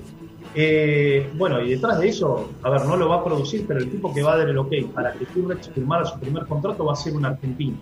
Eh, 0.54 1.30
bueno, 1.34 1.62
y 1.62 1.70
detrás 1.70 1.98
de 1.98 2.08
eso, 2.08 2.50
a 2.62 2.68
ver, 2.70 2.84
no 2.84 2.96
lo 2.96 3.08
va 3.08 3.16
a 3.16 3.24
producir, 3.24 3.64
pero 3.66 3.80
el 3.80 3.90
tipo 3.90 4.12
que 4.12 4.22
va 4.22 4.34
a 4.34 4.36
dar 4.38 4.48
el 4.50 4.58
ok 4.58 4.72
para 4.94 5.12
que 5.12 5.24
T-Rex 5.24 5.70
firmara 5.70 6.04
su 6.04 6.18
primer 6.20 6.44
contrato 6.46 6.84
va 6.84 6.92
a 6.92 6.96
ser 6.96 7.14
un 7.14 7.24
argentino. 7.24 7.76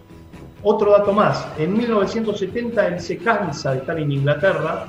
Otro 0.62 0.92
dato 0.92 1.12
más, 1.12 1.48
en 1.58 1.72
1970 1.76 2.86
él 2.88 3.00
se 3.00 3.16
cansa 3.18 3.72
de 3.72 3.78
estar 3.78 3.98
en 3.98 4.12
Inglaterra, 4.12 4.86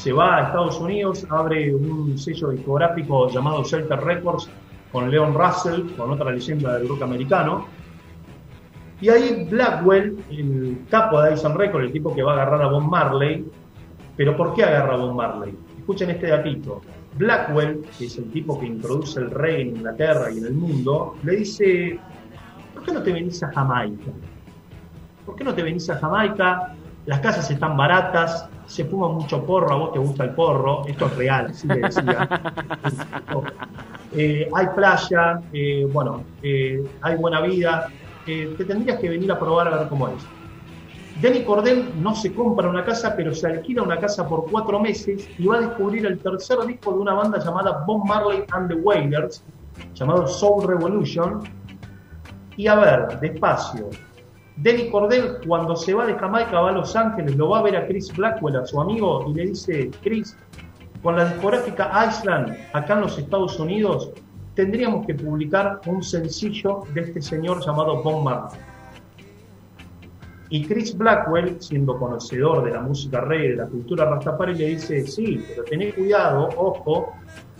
se 0.00 0.12
va 0.14 0.36
a 0.36 0.42
Estados 0.44 0.80
Unidos, 0.80 1.26
abre 1.28 1.74
un 1.74 2.16
sello 2.16 2.48
discográfico 2.48 3.28
llamado 3.28 3.62
Shelter 3.62 4.00
Records 4.00 4.48
con 4.90 5.10
Leon 5.10 5.34
Russell, 5.34 5.94
con 5.94 6.10
otra 6.12 6.30
leyenda 6.30 6.78
del 6.78 6.88
rock 6.88 7.02
americano. 7.02 7.66
Y 9.02 9.10
ahí 9.10 9.46
Blackwell, 9.50 10.16
el 10.30 10.86
capo 10.88 11.20
de 11.20 11.32
Dyson 11.32 11.54
Records, 11.54 11.84
el 11.88 11.92
tipo 11.92 12.14
que 12.14 12.22
va 12.22 12.32
a 12.32 12.34
agarrar 12.36 12.62
a 12.62 12.68
Bob 12.68 12.84
Marley, 12.84 13.44
pero 14.16 14.34
¿por 14.38 14.54
qué 14.54 14.64
agarra 14.64 14.94
a 14.94 14.96
Bob 14.96 15.14
Marley? 15.14 15.54
Escuchen 15.78 16.08
este 16.08 16.28
datito. 16.28 16.80
Blackwell, 17.18 17.82
que 17.98 18.06
es 18.06 18.16
el 18.16 18.30
tipo 18.30 18.58
que 18.58 18.64
introduce 18.64 19.20
el 19.20 19.30
rey 19.30 19.60
en 19.60 19.76
Inglaterra 19.76 20.30
y 20.30 20.38
en 20.38 20.46
el 20.46 20.54
mundo, 20.54 21.16
le 21.24 21.36
dice, 21.36 22.00
¿por 22.72 22.84
qué 22.84 22.92
no 22.92 23.02
te 23.02 23.12
venís 23.12 23.42
a 23.42 23.52
Jamaica? 23.52 24.12
¿Por 25.26 25.36
qué 25.36 25.44
no 25.44 25.54
te 25.54 25.62
venís 25.62 25.90
a 25.90 25.98
Jamaica? 25.98 26.74
Las 27.04 27.20
casas 27.20 27.50
están 27.50 27.76
baratas, 27.76 28.48
se 28.70 28.84
fuma 28.84 29.08
mucho 29.08 29.44
porro, 29.44 29.72
a 29.72 29.76
vos 29.76 29.92
te 29.92 29.98
gusta 29.98 30.24
el 30.24 30.30
porro, 30.30 30.86
esto 30.86 31.06
es 31.06 31.16
real, 31.16 31.46
así 31.50 31.66
le 31.66 31.80
decía. 31.80 32.28
Eh, 34.12 34.50
hay 34.52 34.66
playa, 34.74 35.40
eh, 35.52 35.86
bueno, 35.92 36.24
eh, 36.42 36.82
hay 37.00 37.14
buena 37.14 37.40
vida, 37.42 37.86
te 38.26 38.64
tendrías 38.64 38.98
que 38.98 39.08
venir 39.08 39.30
a 39.30 39.38
probar 39.38 39.68
a 39.68 39.78
ver 39.78 39.88
cómo 39.88 40.08
es. 40.08 40.26
Denny 41.22 41.44
Cordell 41.44 41.92
no 42.02 42.16
se 42.16 42.34
compra 42.34 42.68
una 42.68 42.84
casa, 42.84 43.14
pero 43.14 43.32
se 43.32 43.46
alquila 43.46 43.84
una 43.84 44.00
casa 44.00 44.26
por 44.26 44.50
cuatro 44.50 44.80
meses 44.80 45.28
y 45.38 45.46
va 45.46 45.58
a 45.58 45.60
descubrir 45.60 46.06
el 46.06 46.18
tercer 46.18 46.58
disco 46.66 46.92
de 46.92 46.98
una 46.98 47.14
banda 47.14 47.38
llamada 47.38 47.84
Bob 47.86 48.04
Marley 48.04 48.42
and 48.50 48.68
the 48.68 48.74
Wailers, 48.74 49.44
llamado 49.94 50.26
Soul 50.26 50.66
Revolution. 50.66 51.44
Y 52.56 52.66
a 52.66 52.74
ver, 52.74 53.20
despacio. 53.20 53.90
Denny 54.56 54.90
Cordell, 54.90 55.38
cuando 55.46 55.74
se 55.76 55.94
va 55.94 56.06
de 56.06 56.14
Jamaica, 56.14 56.60
va 56.60 56.70
a 56.70 56.72
Los 56.72 56.94
Ángeles, 56.94 57.36
lo 57.36 57.50
va 57.50 57.60
a 57.60 57.62
ver 57.62 57.76
a 57.76 57.86
Chris 57.86 58.14
Blackwell, 58.14 58.56
a 58.56 58.66
su 58.66 58.80
amigo, 58.80 59.24
y 59.28 59.34
le 59.34 59.46
dice: 59.46 59.90
Chris, 60.02 60.36
con 61.02 61.16
la 61.16 61.26
discográfica 61.32 61.90
Island, 62.08 62.56
acá 62.72 62.94
en 62.94 63.00
los 63.00 63.18
Estados 63.18 63.58
Unidos, 63.58 64.10
tendríamos 64.54 65.06
que 65.06 65.14
publicar 65.14 65.80
un 65.86 66.02
sencillo 66.02 66.82
de 66.92 67.02
este 67.02 67.22
señor 67.22 67.64
llamado 67.64 68.02
Bob 68.02 68.22
Marley. 68.22 68.60
Y 70.50 70.66
Chris 70.66 70.98
Blackwell, 70.98 71.62
siendo 71.62 71.96
conocedor 71.96 72.64
de 72.64 72.72
la 72.72 72.80
música 72.80 73.20
reggae, 73.20 73.50
de 73.50 73.56
la 73.56 73.66
cultura 73.66 74.04
rastafari, 74.04 74.56
le 74.56 74.66
dice, 74.66 75.06
sí, 75.06 75.44
pero 75.48 75.62
tened 75.62 75.94
cuidado, 75.94 76.48
ojo, 76.56 77.14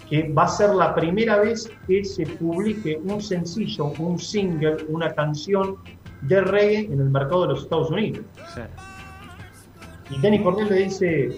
que 0.09 0.29
va 0.33 0.42
a 0.42 0.48
ser 0.48 0.74
la 0.74 0.92
primera 0.92 1.38
vez 1.38 1.70
que 1.87 2.05
se 2.05 2.26
publique 2.26 3.00
un 3.05 3.22
sencillo, 3.22 3.92
un 4.00 4.18
single, 4.18 4.79
una 4.88 5.14
canción 5.14 5.76
de 6.22 6.40
reggae 6.40 6.87
en 6.92 7.00
el 7.00 7.11
mercado 7.11 7.42
de 7.42 7.48
los 7.48 7.62
Estados 7.62 7.90
Unidos. 7.90 8.24
Y 10.11 10.20
Danny 10.20 10.42
Cornell 10.42 10.68
le 10.68 10.76
dice, 10.85 11.30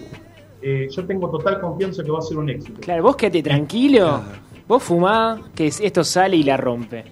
eh, 0.61 0.87
yo 0.89 1.05
tengo 1.05 1.29
total 1.29 1.59
confianza 1.59 2.03
que 2.03 2.11
va 2.11 2.19
a 2.19 2.21
ser 2.21 2.37
un 2.37 2.49
éxito. 2.49 2.79
Claro, 2.81 3.03
vos 3.03 3.15
quédate 3.15 3.43
tranquilo, 3.43 4.21
vos 4.67 4.81
fumá, 4.81 5.41
que 5.53 5.67
esto 5.67 6.03
sale 6.03 6.37
y 6.37 6.43
la 6.43 6.57
rompe. 6.57 7.05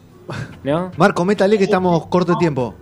¿No? 0.63 0.91
Marco, 0.97 1.25
métale 1.25 1.57
que 1.57 1.65
estamos 1.65 2.07
corto 2.07 2.34
de 2.34 2.38
tiempo. 2.38 2.75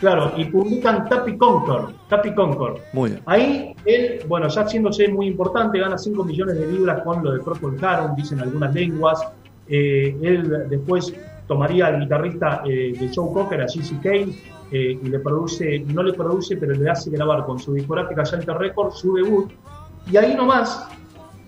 Claro, 0.00 0.32
y 0.36 0.44
publican 0.44 1.08
Tapi 1.08 1.36
Concord. 1.38 1.92
Tapi 2.08 2.34
Concord. 2.34 2.80
Muy 2.92 3.10
bien. 3.10 3.22
Ahí 3.26 3.74
él, 3.86 4.20
bueno, 4.28 4.48
ya 4.48 4.62
haciéndose 4.62 5.08
muy 5.08 5.26
importante, 5.26 5.78
gana 5.78 5.96
5 5.96 6.22
millones 6.22 6.58
de 6.58 6.66
libras 6.70 7.02
con 7.02 7.24
lo 7.24 7.32
de 7.32 7.40
Procol 7.40 7.82
Harum, 7.82 8.14
dicen 8.14 8.40
algunas 8.40 8.74
lenguas. 8.74 9.26
Eh, 9.68 10.16
él 10.22 10.66
después 10.68 11.14
tomaría 11.46 11.86
al 11.86 12.00
guitarrista 12.00 12.62
eh, 12.64 12.92
de 12.98 13.10
Joe 13.14 13.32
Cocker, 13.32 13.62
a 13.62 13.68
Jesse 13.68 13.94
Kane, 14.02 14.34
eh, 14.70 14.98
y 15.00 15.08
le 15.08 15.18
produce, 15.20 15.78
no 15.80 16.02
le 16.02 16.12
produce, 16.12 16.56
pero 16.56 16.74
le 16.74 16.90
hace 16.90 17.10
grabar 17.10 17.46
con 17.46 17.58
su 17.58 17.74
discográfica 17.74 18.24
Shelter 18.24 18.56
Records 18.56 18.98
su 18.98 19.14
debut. 19.14 19.50
Y 20.10 20.16
ahí 20.16 20.34
nomás 20.34 20.88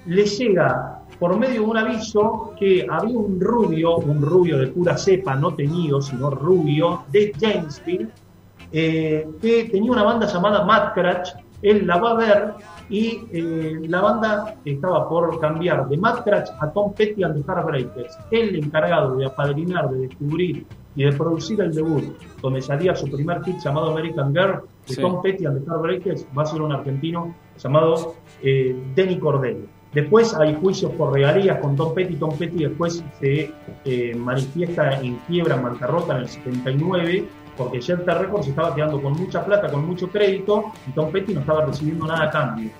le 0.06 0.24
llega 0.24 1.00
por 1.18 1.36
medio 1.36 1.62
de 1.62 1.66
un 1.66 1.76
aviso 1.76 2.54
que 2.58 2.86
había 2.88 3.18
un 3.18 3.40
rubio, 3.40 3.96
un 3.96 4.22
rubio 4.22 4.58
de 4.58 4.68
pura 4.68 4.96
cepa, 4.96 5.34
no 5.34 5.54
teñido, 5.54 6.00
sino 6.00 6.30
rubio, 6.30 7.02
de 7.10 7.32
Jamesville, 7.38 8.08
eh, 8.70 9.28
que 9.40 9.64
tenía 9.64 9.90
una 9.90 10.04
banda 10.04 10.26
llamada 10.26 10.64
Mad 10.64 10.92
Cratch, 10.94 11.30
él 11.62 11.86
la 11.86 11.98
va 11.98 12.10
a 12.12 12.14
ver 12.14 12.54
y 12.88 13.20
eh, 13.32 13.80
la 13.88 14.00
banda 14.00 14.54
estaba 14.64 15.08
por 15.08 15.38
cambiar 15.40 15.88
de 15.88 15.98
Cratch 15.98 16.50
a 16.60 16.70
Tom 16.70 16.94
Petty 16.94 17.22
and 17.22 17.34
the 17.34 17.50
Heartbreakers. 17.50 18.18
El 18.30 18.56
encargado 18.56 19.16
de 19.16 19.26
apadrinar, 19.26 19.90
de 19.90 20.08
descubrir 20.08 20.66
y 20.94 21.04
de 21.04 21.12
producir 21.12 21.60
el 21.60 21.74
debut, 21.74 22.04
donde 22.40 22.62
salía 22.62 22.94
su 22.94 23.10
primer 23.10 23.42
hit 23.44 23.58
llamado 23.58 23.90
American 23.90 24.32
Girl, 24.32 24.62
de 24.88 24.96
Tom 24.96 25.20
Petty 25.20 25.46
and 25.46 25.60
the 25.60 25.70
Heartbreakers, 25.70 26.26
va 26.36 26.42
a 26.42 26.46
ser 26.46 26.62
un 26.62 26.72
argentino 26.72 27.34
llamado 27.58 28.14
eh, 28.42 28.74
Denny 28.94 29.18
Cordell. 29.18 29.68
Después 29.92 30.34
hay 30.34 30.54
juicios 30.54 30.92
por 30.92 31.12
regalías 31.12 31.58
con 31.60 31.74
Tom 31.74 31.94
Petty. 31.94 32.16
Tom 32.16 32.36
Petty 32.36 32.64
después 32.64 33.02
se 33.18 33.52
manifiesta 34.16 35.00
en 35.00 35.16
quiebra, 35.26 35.56
en 35.56 35.62
bancarrota 35.62 36.14
en 36.14 36.22
el 36.22 36.28
79 36.28 37.28
porque 37.58 37.80
Shelter 37.80 38.16
Records 38.16 38.46
estaba 38.46 38.74
quedando 38.74 39.02
con 39.02 39.12
mucha 39.14 39.44
plata, 39.44 39.68
con 39.70 39.84
mucho 39.84 40.08
crédito, 40.08 40.72
y 40.86 40.92
Tom 40.92 41.10
Petty 41.10 41.34
no 41.34 41.40
estaba 41.40 41.66
recibiendo 41.66 42.06
nada 42.06 42.24
a 42.24 42.30
cambio. 42.30 42.70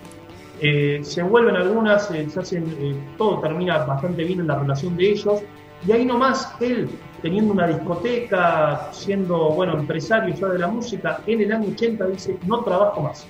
Eh, 0.61 1.01
se 1.03 1.23
vuelven 1.23 1.57
algunas, 1.57 2.11
eh, 2.13 2.29
se 2.31 2.41
hacen, 2.41 2.65
eh, 2.81 2.97
todo 3.17 3.41
termina 3.41 3.79
bastante 3.79 4.25
bien 4.25 4.41
en 4.41 4.47
la 4.47 4.59
relación 4.59 4.97
de 4.97 5.11
ellos, 5.11 5.43
y 5.87 5.93
ahí 5.93 6.05
nomás 6.05 6.55
él, 6.61 6.89
teniendo 7.21 7.53
una 7.53 7.67
discoteca, 7.67 8.89
siendo, 8.93 9.51
bueno, 9.51 9.75
empresario 9.75 10.35
ya 10.35 10.47
de 10.49 10.59
la 10.59 10.69
música, 10.69 11.21
en 11.27 11.41
el 11.41 11.53
año 11.53 11.69
80 11.69 12.07
dice, 12.07 12.39
no 12.47 12.63
trabajo 12.63 13.01
más. 13.03 13.27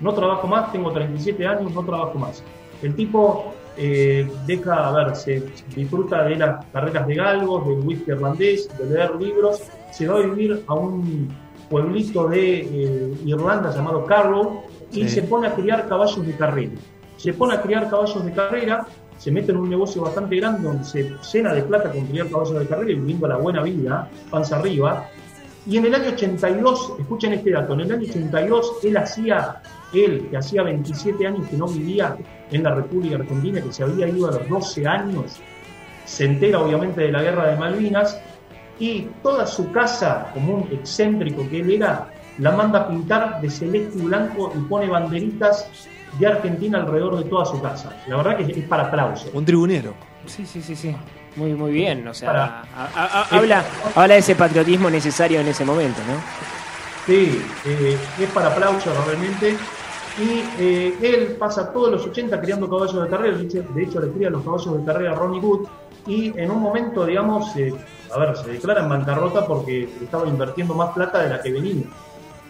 No 0.00 0.12
trabajo 0.14 0.46
más, 0.48 0.72
tengo 0.72 0.90
37 0.90 1.46
años, 1.46 1.72
no 1.72 1.84
trabajo 1.84 2.18
más. 2.18 2.42
El 2.82 2.94
tipo 2.96 3.54
deja, 3.76 4.88
a 4.88 4.92
ver, 4.92 5.16
se 5.16 5.42
disfruta 5.74 6.24
de 6.24 6.36
las 6.36 6.66
carreras 6.66 7.06
de 7.06 7.14
galgos, 7.14 7.66
del 7.66 7.78
whisky 7.86 8.10
irlandés, 8.10 8.68
de 8.76 8.86
leer 8.86 9.14
libros, 9.14 9.62
se 9.92 10.06
va 10.08 10.16
a 10.16 10.20
vivir 10.22 10.64
a 10.66 10.74
un 10.74 11.28
pueblito 11.68 12.28
de 12.28 12.60
eh, 12.60 13.14
Irlanda 13.24 13.74
llamado 13.74 14.04
Carrow 14.04 14.62
y 14.90 15.08
se 15.08 15.22
pone 15.22 15.46
a 15.46 15.54
criar 15.54 15.88
caballos 15.88 16.26
de 16.26 16.34
carrera. 16.36 16.72
Se 17.16 17.32
pone 17.32 17.54
a 17.54 17.62
criar 17.62 17.88
caballos 17.88 18.24
de 18.24 18.32
carrera, 18.32 18.86
se 19.18 19.30
mete 19.30 19.52
en 19.52 19.58
un 19.58 19.70
negocio 19.70 20.02
bastante 20.02 20.36
grande 20.36 20.62
donde 20.62 20.84
se 20.84 21.12
llena 21.32 21.54
de 21.54 21.62
plata 21.62 21.92
con 21.92 22.06
criar 22.06 22.28
caballos 22.28 22.58
de 22.58 22.66
carrera 22.66 22.90
y 22.90 22.94
viviendo 22.96 23.28
la 23.28 23.36
buena 23.36 23.62
vida, 23.62 24.10
panza 24.30 24.56
arriba. 24.56 25.08
Y 25.66 25.76
en 25.76 25.86
el 25.86 25.94
año 25.94 26.10
82, 26.10 26.94
escuchen 26.98 27.34
este 27.34 27.52
dato, 27.52 27.74
en 27.74 27.80
el 27.80 27.92
año 27.92 28.08
82 28.08 28.78
él 28.82 28.96
hacía, 28.96 29.62
él 29.94 30.26
que 30.28 30.36
hacía 30.36 30.62
27 30.64 31.26
años 31.26 31.46
que 31.48 31.56
no 31.56 31.68
vivía 31.68 32.16
en 32.50 32.62
la 32.62 32.74
República 32.74 33.16
Argentina, 33.16 33.60
que 33.60 33.72
se 33.72 33.84
había 33.84 34.08
ido 34.08 34.28
a 34.28 34.32
los 34.32 34.48
12 34.48 34.86
años, 34.86 35.40
se 36.04 36.24
entera 36.24 36.60
obviamente 36.60 37.02
de 37.02 37.12
la 37.12 37.22
guerra 37.22 37.48
de 37.48 37.56
Malvinas 37.56 38.20
y 38.78 39.02
toda 39.22 39.46
su 39.46 39.70
casa, 39.70 40.30
como 40.34 40.54
un 40.56 40.68
excéntrico 40.72 41.48
que 41.48 41.60
él 41.60 41.70
era, 41.72 42.08
la 42.38 42.52
manda 42.52 42.80
a 42.80 42.88
pintar 42.88 43.40
de 43.40 43.50
celeste 43.50 43.98
y 43.98 44.02
blanco 44.02 44.52
y 44.56 44.58
pone 44.60 44.88
banderitas 44.88 45.68
de 46.18 46.26
Argentina 46.26 46.78
alrededor 46.78 47.22
de 47.22 47.30
toda 47.30 47.44
su 47.44 47.60
casa. 47.60 47.96
La 48.06 48.16
verdad 48.16 48.36
que 48.36 48.60
es 48.60 48.66
para 48.66 48.84
aplauso. 48.84 49.30
Un 49.32 49.44
tribunero. 49.44 49.94
Sí, 50.26 50.46
sí, 50.46 50.62
sí, 50.62 50.74
sí. 50.76 50.96
Muy, 51.36 51.54
muy 51.54 51.72
bien. 51.72 52.06
O 52.06 52.14
sea, 52.14 52.64
habla, 53.30 53.64
habla 53.94 54.14
de 54.14 54.20
ese 54.20 54.34
patriotismo 54.34 54.90
necesario 54.90 55.40
en 55.40 55.48
ese 55.48 55.64
momento, 55.64 56.00
¿no? 56.06 56.14
Sí, 57.06 57.42
eh, 57.64 57.98
es 58.20 58.30
para 58.30 58.48
aplauso 58.48 58.90
realmente. 59.06 59.56
Y 60.20 60.62
eh, 60.62 60.94
él 61.00 61.36
pasa 61.38 61.72
todos 61.72 61.90
los 61.90 62.06
80 62.06 62.38
criando 62.40 62.68
caballos 62.68 63.02
de 63.02 63.08
carrera. 63.08 63.38
De 63.38 63.82
hecho, 63.82 64.00
le 64.00 64.10
cría 64.12 64.30
los 64.30 64.42
caballos 64.42 64.78
de 64.78 64.84
carrera 64.84 65.12
a 65.12 65.14
Ronnie 65.14 65.40
Wood. 65.40 65.66
Y 66.06 66.38
en 66.38 66.50
un 66.50 66.60
momento, 66.60 67.06
digamos, 67.06 67.56
eh, 67.56 67.72
a 68.12 68.18
ver, 68.18 68.36
se 68.36 68.50
declara 68.50 68.82
en 68.82 68.88
bancarrota 68.88 69.46
porque 69.46 69.88
estaba 70.02 70.26
invirtiendo 70.26 70.74
más 70.74 70.90
plata 70.90 71.22
de 71.22 71.30
la 71.30 71.42
que 71.42 71.52
venía. 71.52 71.84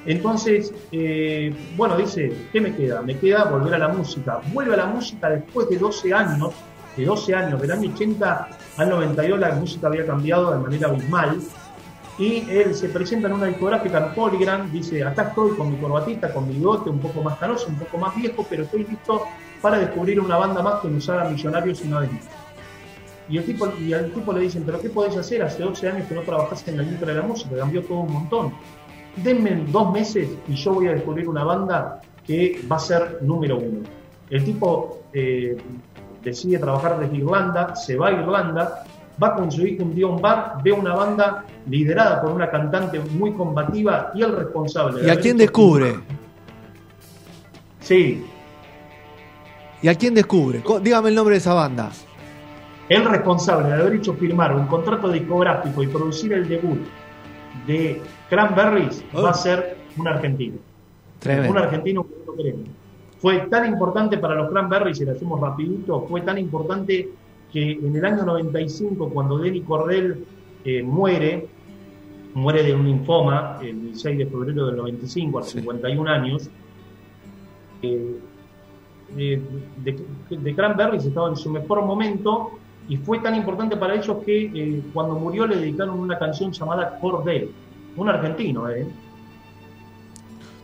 Entonces, 0.04 0.74
eh, 0.90 1.54
bueno, 1.76 1.96
dice, 1.96 2.48
¿qué 2.52 2.60
me 2.60 2.74
queda? 2.74 3.02
Me 3.02 3.16
queda 3.18 3.44
volver 3.44 3.74
a 3.74 3.78
la 3.78 3.88
música. 3.88 4.40
Vuelve 4.52 4.74
a 4.74 4.78
la 4.78 4.86
música 4.86 5.30
después 5.30 5.68
de 5.68 5.78
12 5.78 6.12
años, 6.12 6.52
de 6.96 7.04
12 7.04 7.34
años, 7.34 7.60
del 7.60 7.70
año 7.70 7.90
80 7.94 8.48
al 8.78 8.88
92 8.90 9.38
la 9.38 9.52
música 9.52 9.86
había 9.86 10.06
cambiado 10.06 10.50
de 10.50 10.58
manera 10.58 10.88
abismal. 10.88 11.38
Y 12.18 12.50
él 12.50 12.74
se 12.74 12.88
presenta 12.88 13.28
en 13.28 13.34
una 13.34 13.46
discográfica 13.46 14.06
en 14.06 14.14
Polygram, 14.14 14.70
dice, 14.70 15.02
acá 15.02 15.28
estoy 15.28 15.56
con 15.56 15.70
mi 15.70 15.78
corbatita, 15.78 16.32
con 16.32 16.46
mi 16.46 16.54
bigote, 16.54 16.90
un 16.90 16.98
poco 16.98 17.22
más 17.22 17.38
canoso, 17.38 17.68
un 17.68 17.76
poco 17.78 17.96
más 17.96 18.14
viejo, 18.14 18.46
pero 18.50 18.64
estoy 18.64 18.84
listo 18.84 19.22
para 19.62 19.78
descubrir 19.78 20.20
una 20.20 20.36
banda 20.36 20.62
más 20.62 20.80
que 20.80 20.88
nos 20.88 21.08
haga 21.08 21.24
millonarios 21.24 21.80
y 21.84 21.88
no 21.88 22.00
de. 22.00 22.08
Y, 23.32 23.38
el 23.38 23.44
tipo, 23.44 23.66
y 23.80 23.94
al 23.94 24.12
tipo 24.12 24.30
le 24.34 24.40
dicen, 24.40 24.62
pero 24.66 24.78
¿qué 24.78 24.90
podés 24.90 25.16
hacer? 25.16 25.42
Hace 25.42 25.62
12 25.62 25.88
años 25.88 26.06
que 26.06 26.14
no 26.14 26.20
trabajaste 26.20 26.70
en 26.70 26.76
la 26.76 26.82
industria 26.82 27.14
de 27.14 27.20
la 27.20 27.26
música, 27.26 27.56
cambió 27.56 27.82
todo 27.82 28.00
un 28.00 28.12
montón. 28.12 28.52
Denme 29.16 29.64
dos 29.68 29.90
meses 29.90 30.28
y 30.46 30.54
yo 30.54 30.74
voy 30.74 30.88
a 30.88 30.92
descubrir 30.92 31.26
una 31.26 31.42
banda 31.42 32.02
que 32.26 32.60
va 32.70 32.76
a 32.76 32.78
ser 32.78 33.20
número 33.22 33.56
uno. 33.56 33.88
El 34.28 34.44
tipo 34.44 35.04
eh, 35.14 35.56
decide 36.22 36.58
trabajar 36.58 37.00
desde 37.00 37.16
Irlanda, 37.16 37.74
se 37.74 37.96
va 37.96 38.08
a 38.08 38.12
Irlanda, 38.12 38.84
va 39.22 39.34
con 39.34 39.50
su 39.50 39.66
hijo 39.66 39.82
un 39.82 39.94
día 39.94 40.04
a 40.04 40.10
un 40.10 40.20
bar, 40.20 40.58
ve 40.62 40.72
una 40.72 40.94
banda 40.94 41.46
liderada 41.66 42.20
por 42.20 42.32
una 42.32 42.50
cantante 42.50 43.00
muy 43.00 43.32
combativa 43.32 44.12
y 44.14 44.20
el 44.20 44.36
responsable. 44.36 45.06
¿Y 45.06 45.08
a 45.08 45.18
quién 45.18 45.38
descubre? 45.38 45.94
Sí. 47.80 48.26
¿Y 49.80 49.88
a 49.88 49.94
quién 49.94 50.12
descubre? 50.12 50.62
Dígame 50.82 51.08
el 51.08 51.14
nombre 51.14 51.36
de 51.36 51.38
esa 51.38 51.54
banda 51.54 51.90
el 52.92 53.04
responsable 53.04 53.68
de 53.68 53.74
haber 53.74 53.94
hecho 53.94 54.14
firmar 54.14 54.54
un 54.54 54.66
contrato 54.66 55.10
discográfico 55.10 55.82
y 55.82 55.86
producir 55.86 56.32
el 56.32 56.48
debut 56.48 56.80
de 57.66 58.00
Cranberries 58.28 59.04
va 59.14 59.28
a 59.28 59.32
oh. 59.32 59.34
ser 59.34 59.76
un 59.96 60.08
argentino. 60.08 60.56
Un 61.48 61.58
argentino 61.58 62.04
que 62.04 62.14
no 62.26 62.34
queremos. 62.34 62.68
Fue 63.18 63.38
tan 63.48 63.72
importante 63.72 64.18
para 64.18 64.34
los 64.34 64.50
Cranberries, 64.50 65.00
y 65.00 65.04
lo 65.04 65.12
hacemos 65.12 65.40
rapidito, 65.40 66.04
fue 66.08 66.22
tan 66.22 66.38
importante 66.38 67.08
que 67.52 67.72
en 67.72 67.94
el 67.94 68.04
año 68.04 68.24
95, 68.24 69.10
cuando 69.10 69.38
Denny 69.38 69.60
Cordell 69.60 70.24
eh, 70.64 70.82
muere, 70.82 71.46
muere 72.34 72.64
de 72.64 72.74
un 72.74 72.84
linfoma, 72.84 73.58
el 73.62 73.80
16 73.82 74.18
de 74.18 74.26
febrero 74.26 74.66
del 74.66 74.76
95, 74.76 75.38
a 75.38 75.42
51 75.44 76.10
años, 76.10 76.50
eh, 77.82 78.16
de, 79.14 79.42
de, 80.30 80.54
Cranberries 80.54 81.04
estaba 81.04 81.28
en 81.28 81.36
su 81.36 81.50
mejor 81.50 81.84
momento 81.84 82.52
y 82.88 82.96
fue 82.96 83.18
tan 83.20 83.34
importante 83.34 83.76
para 83.76 83.94
ellos 83.94 84.16
que 84.24 84.44
eh, 84.54 84.82
cuando 84.92 85.14
murió 85.14 85.46
le 85.46 85.56
dedicaron 85.56 85.98
una 85.98 86.18
canción 86.18 86.52
llamada 86.52 86.98
Cordel, 87.00 87.50
un 87.96 88.08
argentino, 88.08 88.68
¿eh? 88.70 88.86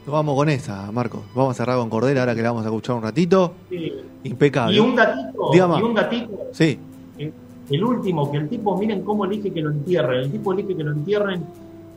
Vamos 0.06 0.34
con 0.36 0.48
esa, 0.48 0.90
Marcos. 0.90 1.20
Vamos 1.34 1.50
a 1.50 1.54
cerrar 1.54 1.76
con 1.76 1.90
Cordera 1.90 2.20
ahora 2.20 2.34
que 2.34 2.42
la 2.42 2.48
vamos 2.50 2.64
a 2.64 2.68
escuchar 2.68 2.96
un 2.96 3.02
ratito. 3.02 3.52
Sí. 3.68 3.92
Impecable. 4.24 4.74
Y 4.76 4.80
un 4.80 4.96
datito, 4.96 5.50
Dígame. 5.52 5.78
y 5.78 5.82
un 5.82 5.94
datito, 5.94 6.38
Sí, 6.52 6.78
eh, 7.18 7.32
el 7.70 7.84
último, 7.84 8.30
que 8.30 8.38
el 8.38 8.48
tipo, 8.48 8.76
miren 8.78 9.02
cómo 9.02 9.26
elige 9.26 9.52
que 9.52 9.60
lo 9.60 9.70
entierren. 9.70 10.20
El 10.22 10.32
tipo 10.32 10.52
elige 10.54 10.74
que 10.74 10.82
lo 10.82 10.92
entierren 10.92 11.44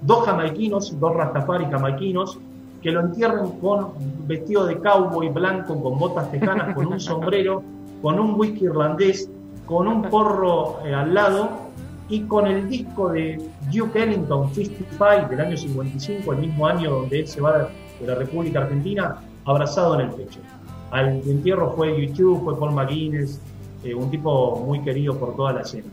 dos 0.01 0.25
jamaiquinos, 0.25 0.99
dos 0.99 1.15
rastafari 1.15 1.65
jamaiquinos, 1.65 2.37
que 2.81 2.91
lo 2.91 2.99
entierren 3.01 3.49
con 3.61 3.89
vestido 4.27 4.65
de 4.65 4.77
cowboy 4.79 5.29
blanco, 5.29 5.81
con 5.81 5.97
botas 5.97 6.29
tejanas, 6.31 6.75
con 6.75 6.87
un 6.87 6.99
sombrero, 6.99 7.63
con 8.01 8.19
un 8.19 8.37
whisky 8.37 8.65
irlandés, 8.65 9.29
con 9.71 9.87
un 9.87 10.01
porro 10.01 10.85
eh, 10.85 10.93
al 10.93 11.13
lado 11.13 11.49
y 12.09 12.23
con 12.23 12.45
el 12.45 12.67
disco 12.67 13.07
de 13.09 13.39
Duke 13.71 14.03
Ellington 14.03 14.53
55 14.53 15.29
del 15.29 15.39
año 15.39 15.55
55, 15.55 16.33
el 16.33 16.39
mismo 16.39 16.67
año 16.67 16.91
donde 16.91 17.21
él 17.21 17.27
se 17.27 17.39
va 17.39 17.69
de 18.01 18.05
la 18.05 18.15
República 18.15 18.59
Argentina, 18.59 19.15
abrazado 19.45 19.95
en 19.97 20.07
el 20.07 20.13
pecho. 20.13 20.39
Al 20.91 21.21
entierro 21.25 21.71
fue 21.73 22.05
YouTube, 22.05 22.43
fue 22.43 22.59
Paul 22.59 22.73
McGuinness, 22.73 23.39
eh, 23.85 23.95
un 23.95 24.11
tipo 24.11 24.59
muy 24.59 24.81
querido 24.81 25.17
por 25.17 25.37
toda 25.37 25.53
la 25.53 25.61
escena. 25.61 25.85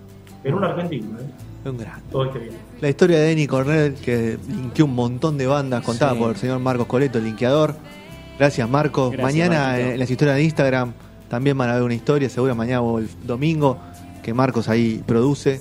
Pero 0.43 0.57
un 0.57 0.64
argentino, 0.64 1.17
¿eh? 1.21 1.69
un 1.69 1.79
gran. 1.79 2.01
todo 2.11 2.25
este 2.25 2.41
bien. 2.41 2.55
La 2.81 2.88
historia 2.88 3.21
de 3.21 3.27
Denny 3.29 3.47
Cornell, 3.47 3.95
que 3.95 4.38
linkeó 4.49 4.87
un 4.87 4.95
montón 4.97 5.38
de 5.38 5.47
bandas, 5.47 5.85
contada 5.85 6.14
Sí. 6.14 6.19
por 6.19 6.31
el 6.31 6.37
señor 6.37 6.59
Marcos 6.59 6.88
Coleto, 6.88 7.19
el 7.19 7.27
linkeador. 7.27 7.77
Gracias, 8.41 8.69
Marcos. 8.69 9.12
Gracias, 9.12 9.33
mañana 9.49 9.69
Marquito. 9.69 9.88
en 9.91 9.99
las 10.01 10.11
historias 10.11 10.37
de 10.37 10.43
Instagram 10.43 10.93
también 11.29 11.57
van 11.59 11.71
a 11.71 11.75
ver 11.75 11.83
una 11.83 11.95
historia, 11.95 12.29
seguro 12.29 12.55
mañana 12.55 12.81
o 12.81 12.99
el 12.99 13.09
domingo, 13.25 13.79
que 14.23 14.35
Marcos 14.35 14.69
ahí 14.69 15.03
produce 15.07 15.61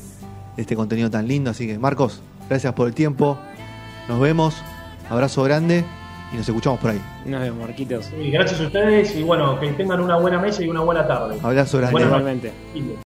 este 0.57 0.75
contenido 0.75 1.09
tan 1.09 1.27
lindo. 1.27 1.51
Así 1.51 1.67
que, 1.67 1.77
Marcos, 1.77 2.21
gracias 2.49 2.73
por 2.73 2.87
el 2.87 2.93
tiempo. 2.93 3.37
Nos 4.07 4.19
vemos. 4.19 4.55
Abrazo 5.09 5.43
grande 5.43 5.85
y 6.33 6.37
nos 6.37 6.47
escuchamos 6.47 6.79
por 6.79 6.91
ahí. 6.91 7.01
Nos 7.25 7.41
vemos, 7.41 7.59
Marquitos. 7.67 8.05
Sí, 8.05 8.31
gracias 8.31 8.59
a 8.59 8.65
ustedes 8.65 9.15
y 9.15 9.23
bueno, 9.23 9.59
que 9.59 9.67
tengan 9.73 10.01
una 10.01 10.17
buena 10.17 10.39
mesa 10.39 10.63
y 10.63 10.67
una 10.67 10.81
buena 10.81 11.07
tarde. 11.07 11.37
Abrazo 11.41 11.77
grande. 11.77 11.93
Buenas 11.93 12.09
Igualmente. 12.09 12.51
noches. 12.73 12.95